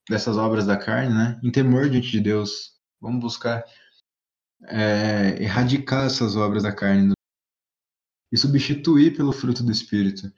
dessas 0.07 0.37
obras 0.37 0.65
da 0.65 0.77
carne, 0.77 1.13
né? 1.13 1.39
Em 1.43 1.51
temor 1.51 1.89
diante 1.89 2.09
de 2.09 2.21
Deus. 2.21 2.76
Vamos 3.01 3.19
buscar 3.19 3.63
é, 4.63 5.41
erradicar 5.41 6.05
essas 6.05 6.35
obras 6.35 6.63
da 6.63 6.71
carne 6.71 7.13
e 8.31 8.37
substituir 8.37 9.15
pelo 9.15 9.31
fruto 9.31 9.63
do 9.63 9.71
Espírito. 9.71 10.31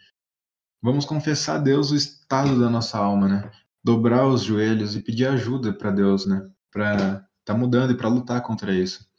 Vamos 0.81 1.05
confessar 1.05 1.55
a 1.55 1.59
Deus 1.59 1.91
o 1.91 1.95
estado 1.95 2.59
da 2.59 2.69
nossa 2.69 2.97
alma, 2.97 3.27
né? 3.27 3.51
Dobrar 3.83 4.27
os 4.27 4.43
joelhos 4.43 4.95
e 4.95 5.01
pedir 5.01 5.27
ajuda 5.27 5.73
para 5.73 5.91
Deus, 5.91 6.25
né? 6.25 6.49
Para 6.71 7.27
tá 7.43 7.53
mudando 7.53 7.91
e 7.91 7.97
para 7.97 8.07
lutar 8.07 8.41
contra 8.43 8.73
isso. 8.73 9.09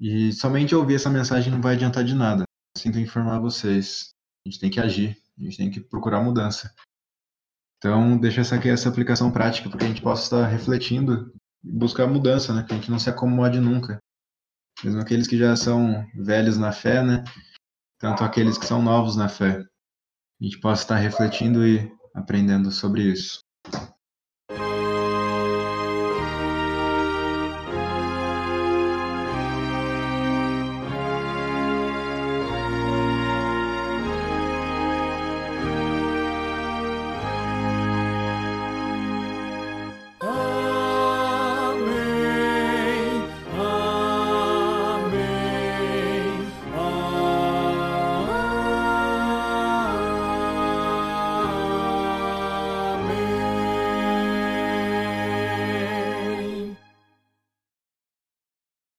E 0.00 0.32
somente 0.32 0.74
ouvir 0.74 0.94
essa 0.94 1.10
mensagem 1.10 1.52
não 1.52 1.60
vai 1.60 1.74
adiantar 1.74 2.02
de 2.02 2.14
nada. 2.14 2.44
Sinto 2.76 2.98
informar 2.98 3.38
vocês. 3.38 4.10
A 4.44 4.48
gente 4.48 4.58
tem 4.58 4.70
que 4.70 4.80
agir, 4.80 5.16
a 5.38 5.42
gente 5.42 5.56
tem 5.56 5.70
que 5.70 5.80
procurar 5.80 6.22
mudança. 6.22 6.74
Então, 7.78 8.18
deixa 8.18 8.40
essa 8.40 8.56
aqui 8.56 8.68
essa 8.68 8.88
aplicação 8.88 9.30
prática 9.30 9.68
para 9.68 9.78
que 9.78 9.84
a 9.84 9.88
gente 9.88 10.02
possa 10.02 10.24
estar 10.24 10.46
refletindo 10.46 11.32
buscar 11.62 12.06
mudança, 12.06 12.54
né? 12.54 12.62
Que 12.62 12.72
a 12.72 12.76
gente 12.76 12.90
não 12.90 12.98
se 12.98 13.10
acomode 13.10 13.60
nunca. 13.60 13.98
mesmo 14.84 15.00
aqueles 15.00 15.26
que 15.26 15.38
já 15.38 15.54
são 15.56 16.04
velhos 16.14 16.56
na 16.56 16.72
fé, 16.72 17.02
né? 17.02 17.24
Tanto 17.98 18.24
aqueles 18.24 18.56
que 18.56 18.66
são 18.66 18.82
novos 18.82 19.16
na 19.16 19.28
fé. 19.28 19.58
A 20.40 20.44
gente 20.44 20.58
possa 20.60 20.82
estar 20.82 20.96
refletindo 20.96 21.66
e 21.66 21.92
aprendendo 22.14 22.70
sobre 22.72 23.02
isso. 23.02 23.40